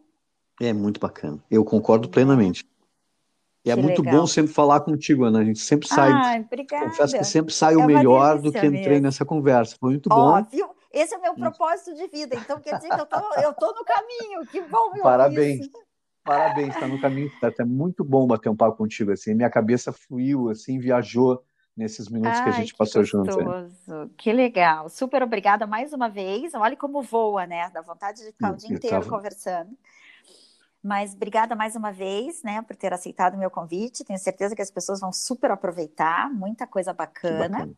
[0.61, 1.43] É muito bacana.
[1.49, 2.69] Eu concordo plenamente.
[3.65, 4.21] E é muito legal.
[4.21, 5.39] bom sempre falar contigo, Ana.
[5.39, 6.11] A gente sempre sai.
[6.11, 6.85] Ai, obrigada.
[6.85, 9.03] Confesso que sempre sai é o melhor do que entrei mesmo.
[9.03, 9.75] nessa conversa.
[9.79, 10.15] Foi muito bom.
[10.15, 10.69] Ó, viu?
[10.91, 12.35] Esse é o meu propósito de vida.
[12.35, 14.45] Então quer dizer que eu tô, eu tô no caminho.
[14.51, 15.61] Que bom, meu Parabéns.
[15.61, 15.91] Isso.
[16.23, 17.61] Parabéns, está no caminho certo.
[17.61, 19.33] É muito bom bater um papo contigo assim.
[19.33, 21.43] Minha cabeça fluiu, assim, viajou
[21.75, 23.35] nesses minutos Ai, que a gente passou juntos.
[24.17, 24.89] Que legal.
[24.89, 26.53] Super obrigada mais uma vez.
[26.53, 27.69] Olha como voa, né?
[27.73, 29.09] Dá vontade de ficar o dia inteiro tava...
[29.09, 29.71] conversando.
[30.83, 34.03] Mas obrigada mais uma vez, né, por ter aceitado o meu convite.
[34.03, 37.49] Tenho certeza que as pessoas vão super aproveitar, muita coisa bacana.
[37.49, 37.73] bacana.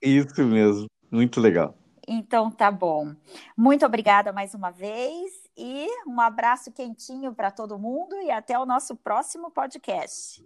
[0.00, 1.76] Isso mesmo, muito legal.
[2.06, 3.14] Então tá bom.
[3.56, 8.64] Muito obrigada mais uma vez e um abraço quentinho para todo mundo e até o
[8.64, 10.42] nosso próximo podcast.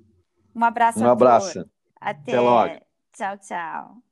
[0.56, 0.98] Um abraço.
[0.98, 1.60] Um abraço.
[2.00, 2.32] Até.
[2.32, 2.80] até logo.
[3.12, 4.11] Tchau, tchau.